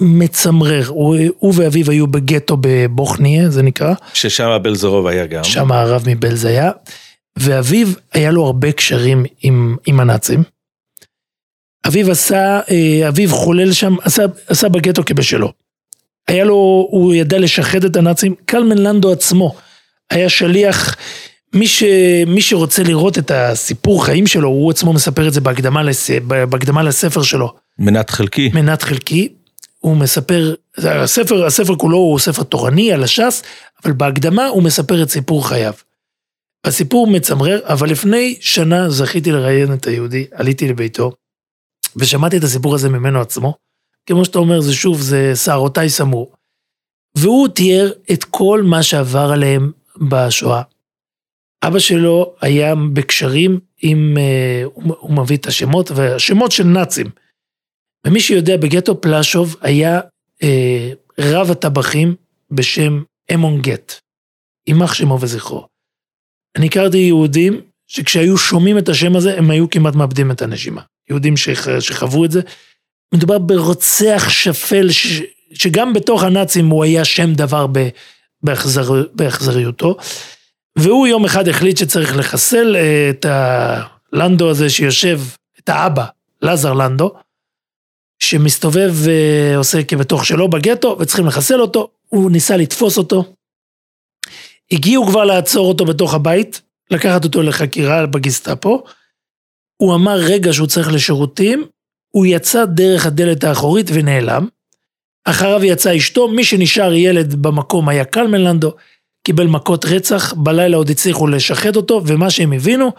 [0.00, 3.94] מצמרר, הוא, הוא ואביו היו בגטו בבוכניה, זה נקרא.
[4.14, 5.44] ששם בלזרוב היה גם.
[5.44, 6.70] שם הרב מבלז היה,
[7.36, 10.42] ואביו היה לו הרבה קשרים עם, עם הנאצים.
[11.86, 15.52] אביו עשה, אה, אביו חולל שם, עשה, עשה בגטו כבשלו.
[16.28, 19.54] היה לו, הוא ידע לשחד את הנאצים, קלמן לנדו עצמו
[20.10, 20.96] היה שליח,
[21.54, 21.84] מי, ש,
[22.26, 26.82] מי שרוצה לראות את הסיפור חיים שלו, הוא עצמו מספר את זה בהקדמה, לס, בהקדמה
[26.82, 27.63] לספר שלו.
[27.78, 28.50] מנת חלקי.
[28.54, 29.28] מנת חלקי.
[29.78, 33.42] הוא מספר, הספר, הספר כולו הוא ספר תורני על הש"ס,
[33.84, 35.72] אבל בהקדמה הוא מספר את סיפור חייו.
[36.64, 41.12] הסיפור מצמרר, אבל לפני שנה זכיתי לראיין את היהודי, עליתי לביתו,
[41.96, 43.54] ושמעתי את הסיפור הזה ממנו עצמו.
[44.06, 46.32] כמו שאתה אומר, זה שוב, זה שערותיי סמור.
[47.14, 50.62] והוא תיאר את כל מה שעבר עליהם בשואה.
[51.62, 57.06] אבא שלו היה בקשרים עם, אה, הוא מביא את השמות, והשמות של נאצים.
[58.06, 60.00] ומי שיודע, בגטו פלשוב היה
[60.42, 62.14] אה, רב הטבחים
[62.50, 63.02] בשם
[63.34, 63.92] אמון גט,
[64.66, 65.66] יימח שמו וזכרו.
[66.56, 70.82] אני הכרתי יהודים שכשהיו שומעים את השם הזה, הם היו כמעט מאבדים את הנשימה.
[71.10, 72.40] יהודים שח, שחוו את זה.
[73.14, 75.22] מדובר ברוצח שפל, ש,
[75.54, 77.66] שגם בתוך הנאצים הוא היה שם דבר
[78.42, 79.96] באכזר, באכזריותו.
[80.78, 85.20] והוא יום אחד החליט שצריך לחסל אה, את הלנדו הזה שיושב,
[85.58, 86.04] את האבא,
[86.42, 87.14] לזר לנדו,
[88.18, 93.24] שמסתובב ועושה כבתוך שלו בגטו, וצריכים לחסל אותו, הוא ניסה לתפוס אותו.
[94.72, 98.84] הגיעו כבר לעצור אותו בתוך הבית, לקחת אותו לחקירה בגסטאפו.
[99.76, 101.64] הוא אמר רגע שהוא צריך לשירותים,
[102.10, 104.48] הוא יצא דרך הדלת האחורית ונעלם.
[105.24, 108.72] אחריו יצאה אשתו, מי שנשאר ילד במקום היה קלמן לנדו,
[109.26, 112.92] קיבל מכות רצח, בלילה עוד הצליחו לשחד אותו, ומה שהם הבינו,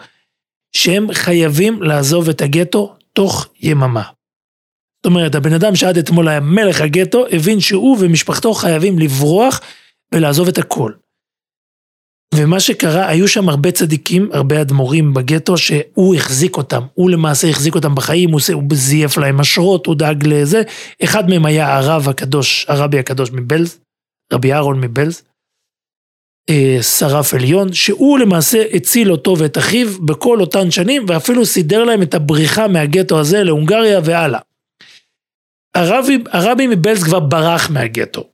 [0.72, 4.02] שהם חייבים לעזוב את הגטו תוך יממה.
[5.06, 9.60] זאת אומרת, הבן אדם שעד אתמול היה מלך הגטו, הבין שהוא ומשפחתו חייבים לברוח
[10.14, 10.92] ולעזוב את הכל.
[12.34, 16.82] ומה שקרה, היו שם הרבה צדיקים, הרבה אדמו"רים בגטו, שהוא החזיק אותם.
[16.94, 20.62] הוא למעשה החזיק אותם בחיים, הוא, הוא זייף להם אשרות, הוא דאג לזה.
[21.04, 23.78] אחד מהם היה הרב הקדוש, הרבי הקדוש מבלז,
[24.32, 25.22] רבי אהרון מבלז,
[26.50, 32.02] אה, שרף עליון, שהוא למעשה הציל אותו ואת אחיו בכל אותן שנים, ואפילו סידר להם
[32.02, 34.40] את הבריחה מהגטו הזה להונגריה והלאה.
[35.76, 38.24] הרבי, הרבי מבלז כבר ברח מהגטו.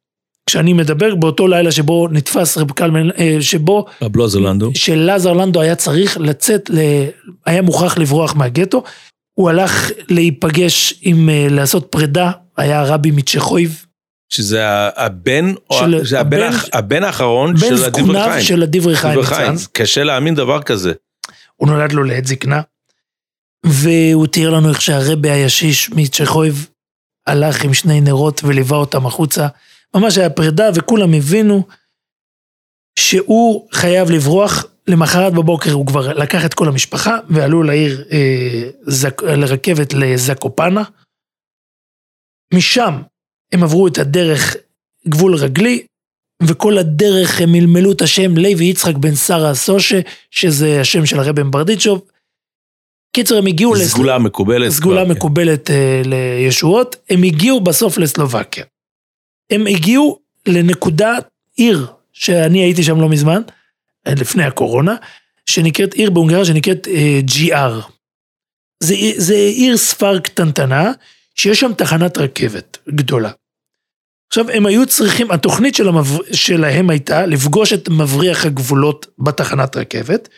[0.47, 3.87] כשאני מדבר באותו לילה שבו נתפס רב קלמן, אה, שבו...
[4.03, 4.71] רב לוזר לנדו.
[4.75, 6.71] שלזר לנדו היה צריך לצאת,
[7.47, 8.83] היה מוכרח לברוח מהגטו.
[9.35, 13.87] הוא הלך להיפגש עם, אה, לעשות פרידה, היה הרבי מצ'חויב.
[14.33, 14.61] שזה
[14.97, 18.07] הבן, של, או, זה הבן, הבן, הבן האחרון של הדברי חיים.
[18.07, 19.55] בן זקוניו של הדברי חיים.
[19.73, 20.93] קשה להאמין דבר כזה.
[21.57, 22.61] הוא נולד לו לעת זקנה,
[23.67, 26.69] והוא תיאר לנו איך שהרבי הישיש מצ'חויב
[27.27, 29.49] הלך עם שני נרות וליווה אותם החוצה.
[29.97, 31.67] ממש היה פרידה וכולם הבינו
[32.99, 34.67] שהוא חייב לברוח.
[34.87, 40.83] למחרת בבוקר הוא כבר לקח את כל המשפחה ועלו לעיר, אה, זק, לרכבת לזקופנה.
[42.55, 43.03] משם
[43.53, 44.57] הם עברו את הדרך
[45.09, 45.87] גבול רגלי,
[46.43, 50.01] וכל הדרך הם מלמלו את השם לוי יצחק בן שרה סושה,
[50.31, 52.03] שזה השם של הרבי ברדיצ'וב.
[53.13, 53.77] קיצר, הם הגיעו...
[53.77, 54.19] סגולה.
[54.19, 54.71] מקובלת.
[54.71, 55.73] סגולה מקובלת uh,
[56.09, 56.97] לישועות.
[57.11, 58.65] הם הגיעו בסוף לסלובקיה.
[59.51, 63.43] הם הגיעו לנקודת עיר, שאני הייתי שם לא מזמן,
[64.09, 64.97] לפני הקורונה,
[65.47, 66.89] שנקראת עיר בהונגריה שנקראת
[67.21, 67.81] ג'י-אר.
[67.81, 67.93] uh,
[68.83, 70.93] זה, זה עיר ספר קטנטנה,
[71.35, 73.31] שיש שם תחנת רכבת גדולה.
[74.29, 76.19] עכשיו, הם היו צריכים, התוכנית של המבר...
[76.33, 80.29] שלהם הייתה לפגוש את מבריח הגבולות בתחנת רכבת,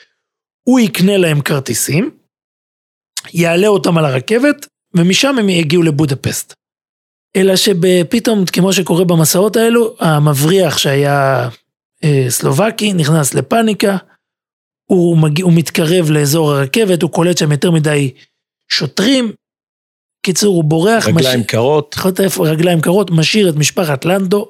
[0.63, 2.11] הוא יקנה להם כרטיסים,
[3.33, 6.55] יעלה אותם על הרכבת, ומשם הם יגיעו לבודפסט.
[7.37, 11.49] אלא שפתאום, כמו שקורה במסעות האלו, המבריח שהיה
[12.05, 13.97] אה, סלובקי נכנס לפאניקה,
[14.91, 18.11] הוא, מגיע, הוא מתקרב לאזור הרכבת, הוא קולט שם יותר מדי
[18.71, 19.33] שוטרים.
[20.27, 21.07] קיצור, הוא בורח.
[21.07, 21.47] רגליים מש...
[21.47, 21.97] קרות.
[22.21, 24.49] איפה, רגליים קרות, משאיר את משפחת לנדו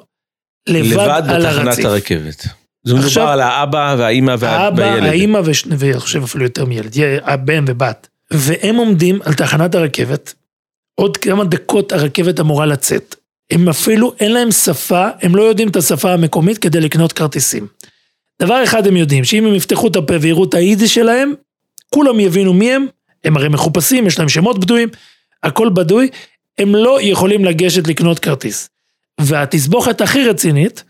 [0.68, 1.60] לבד, לבד על הרציף.
[1.60, 2.46] לבד בתחנת הרכבת.
[2.84, 4.60] זה מדובר על האבא והאימא והילד.
[4.60, 5.40] האבא, האימא,
[5.78, 8.08] ואני חושב אפילו יותר מילד, הבן ובת.
[8.30, 10.34] והם עומדים על תחנת הרכבת,
[10.94, 13.14] עוד כמה דקות הרכבת אמורה לצאת.
[13.50, 17.66] הם אפילו, אין להם שפה, הם לא יודעים את השפה המקומית כדי לקנות כרטיסים.
[18.42, 21.34] דבר אחד הם יודעים, שאם הם יפתחו את הפה ויראו את היידיש שלהם,
[21.90, 22.86] כולם יבינו מי הם,
[23.24, 24.88] הם הרי מחופשים, יש להם שמות בדויים,
[25.42, 26.08] הכל בדוי,
[26.58, 28.68] הם לא יכולים לגשת לקנות כרטיס.
[29.20, 30.84] והתסבוכת הכי רצינית,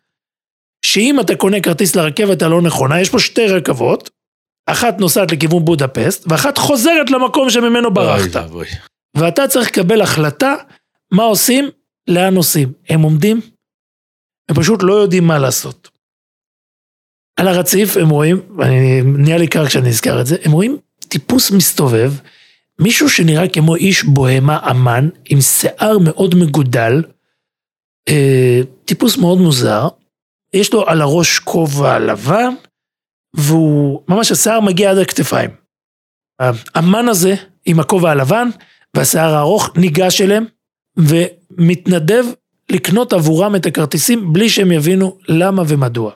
[0.87, 4.11] שאם אתה קונה כרטיס לרכבת הלא נכונה, יש פה שתי רכבות,
[4.67, 8.23] אחת נוסעת לכיוון בודפסט, ואחת חוזרת למקום שממנו ברחת.
[9.17, 10.55] ואתה צריך לקבל החלטה
[11.11, 11.71] מה עושים,
[12.09, 12.73] לאן נוסעים.
[12.89, 13.41] הם עומדים,
[14.49, 15.91] הם פשוט לא יודעים מה לעשות.
[17.37, 21.51] על הרציף הם רואים, ואני נהיה לי קר כשאני נזכר את זה, הם רואים טיפוס
[21.51, 22.13] מסתובב,
[22.79, 27.03] מישהו שנראה כמו איש בוהמה אמן, עם שיער מאוד מגודל,
[28.09, 29.89] אה, טיפוס מאוד מוזר,
[30.53, 32.55] יש לו על הראש כובע לבן,
[33.35, 35.51] והוא, ממש השיער מגיע עד הכתפיים.
[36.75, 37.35] האמן הזה,
[37.67, 38.49] עם הכובע הלבן
[38.97, 40.45] והשיער הארוך, ניגש אליהם
[40.97, 42.25] ומתנדב
[42.73, 46.13] לקנות עבורם את הכרטיסים בלי שהם יבינו למה ומדוע.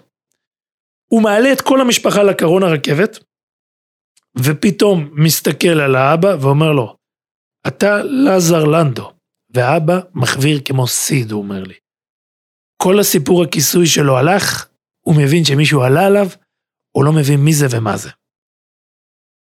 [1.09, 3.19] הוא מעלה את כל המשפחה לקרון הרכבת,
[4.39, 6.97] ופתאום מסתכל על האבא ואומר לו,
[7.67, 9.13] אתה לזר לנדו,
[9.55, 11.75] והאבא מחוויר כמו סיד, הוא אומר לי.
[12.83, 14.69] כל הסיפור הכיסוי שלו הלך,
[15.01, 16.27] הוא מבין שמישהו עלה עליו,
[16.99, 18.11] הוא לא מבין מי זה ומה זה.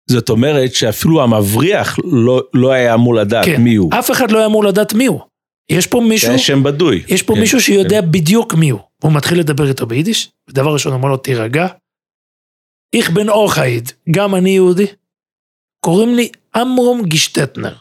[0.10, 3.92] זאת אומרת שאפילו המבריח לא, לא היה אמור לדעת כן, מי הוא.
[4.00, 5.20] אף אחד לא היה אמור לדעת מי הוא.
[5.70, 6.32] יש פה מישהו...
[6.32, 7.04] זה שם בדוי.
[7.08, 8.12] יש פה כן, מישהו שיודע כן.
[8.12, 8.80] בדיוק מי הוא.
[9.04, 11.68] הוא מתחיל לדבר איתו ביידיש, ודבר ראשון אומר לו, תירגע.
[12.94, 14.86] איך בן אורחייד, גם אני יהודי.
[15.80, 16.30] קוראים לי
[16.62, 17.76] אמרום גישטטנר.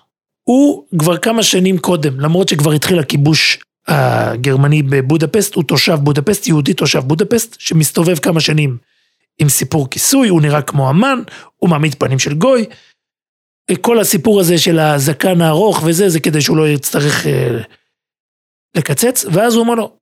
[0.49, 3.59] הוא כבר כמה שנים קודם, למרות שכבר התחיל הכיבוש
[3.89, 8.79] הגרמני בבודפסט, הוא תושב בודפסט, יהודי תושב בודפסט, שמסתובב כמה שנים
[9.39, 11.23] עם סיפור כיסוי, הוא נראה כמו אמן,
[11.57, 12.67] הוא מעמיד פנים של גוי.
[13.81, 17.59] כל הסיפור הזה של הזקן הארוך וזה, זה כדי שהוא לא יצטרך אה,
[18.77, 19.97] לקצץ, ואז הוא אומר לו,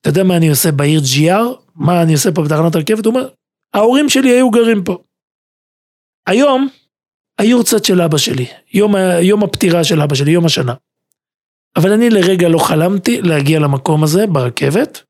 [0.00, 1.56] אתה יודע מה אני עושה בעיר GR?
[1.74, 3.04] מה אני עושה פה בתחנת הרכבת?
[3.04, 3.28] הוא אומר,
[3.74, 4.98] ההורים שלי היו גרים פה.
[6.26, 6.68] היום,
[7.38, 10.74] היורצת של אבא שלי, יום, יום הפטירה של אבא שלי, יום השנה.
[11.76, 15.02] אבל אני לרגע לא חלמתי להגיע למקום הזה ברכבת,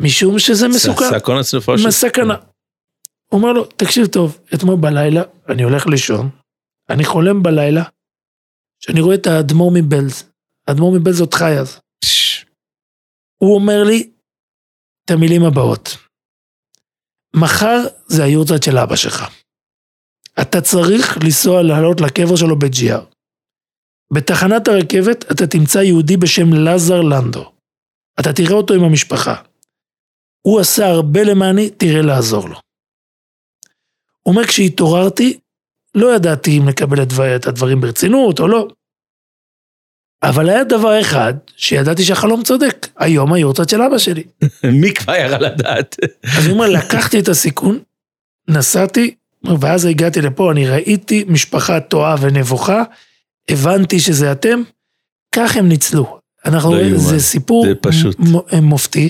[0.00, 1.04] משום שזה מסוכן.
[1.04, 1.78] סכנת נפשות.
[1.86, 2.34] מסכנה.
[3.26, 6.30] הוא אומר לו, תקשיב טוב, אתמול בלילה, אני הולך לישון,
[6.90, 7.82] אני חולם בלילה,
[8.80, 10.30] שאני רואה את האדמו"ר מבלז.
[10.68, 11.80] האדמו"ר מבלז עוד חי אז.
[13.38, 14.10] הוא אומר לי
[15.04, 15.88] את המילים הבאות.
[17.36, 19.24] מחר זה היורצייט של אבא שלך.
[20.42, 23.04] אתה צריך לנסוע לעלות לקבר שלו בג'יאר.
[24.12, 27.52] בתחנת הרכבת אתה תמצא יהודי בשם לזר לנדו.
[28.20, 29.42] אתה תראה אותו עם המשפחה.
[30.42, 32.56] הוא עשה הרבה למעני, תראה לעזור לו.
[34.22, 35.38] הוא אומר, כשהתעוררתי,
[35.94, 37.02] לא ידעתי אם לקבל
[37.36, 38.68] את הדברים ברצינות או לא.
[40.22, 44.22] אבל היה דבר אחד שידעתי שהחלום צודק, היום היורצת של אבא שלי.
[44.80, 45.96] מי כבר ירה לדעת?
[46.38, 47.78] אז הוא אומר, לקחתי את הסיכון,
[48.48, 49.14] נסעתי,
[49.60, 52.82] ואז הגעתי לפה, אני ראיתי משפחה טועה ונבוכה,
[53.48, 54.62] הבנתי שזה אתם,
[55.34, 56.18] כך הם ניצלו.
[56.44, 58.16] אנחנו, לא זה סיפור זה פשוט.
[58.62, 59.08] מופתי,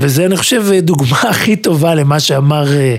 [0.00, 2.96] וזה אני חושב דוגמה הכי טובה למה שאמר אה,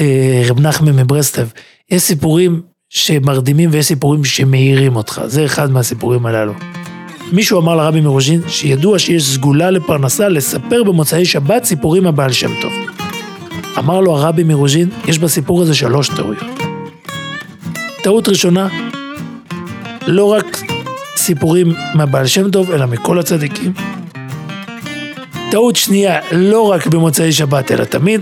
[0.00, 1.52] אה, רב נחמן מברסלב.
[1.90, 6.52] יש סיפורים שמרדימים ויש סיפורים שמאירים אותך, זה אחד מהסיפורים הללו.
[7.32, 12.72] מישהו אמר לרבי מרוז'ין שידוע שיש סגולה לפרנסה לספר במוצאי שבת סיפורים הבעל שם טוב.
[13.78, 16.44] אמר לו הרבי מרוז'ין, יש בסיפור הזה שלוש טעויות.
[18.02, 18.68] טעות ראשונה,
[20.06, 20.60] לא רק
[21.16, 23.99] סיפורים מהבעל שם טוב, אלא מכל הצדיקים.
[25.50, 28.20] טעות שנייה, לא רק במוצאי שבת, אלא תמיד.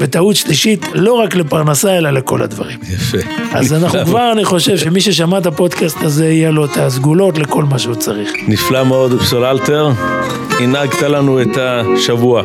[0.00, 2.78] וטעות שלישית, לא רק לפרנסה, אלא לכל הדברים.
[2.94, 3.18] יפה.
[3.52, 7.64] אז אנחנו כבר, אני חושב שמי ששמע את הפודקאסט הזה, יהיה לו את הסגולות לכל
[7.64, 8.32] מה שהוא צריך.
[8.48, 9.90] נפלא מאוד, פסול אלתר.
[10.60, 12.42] הנהגת לנו את השבוע.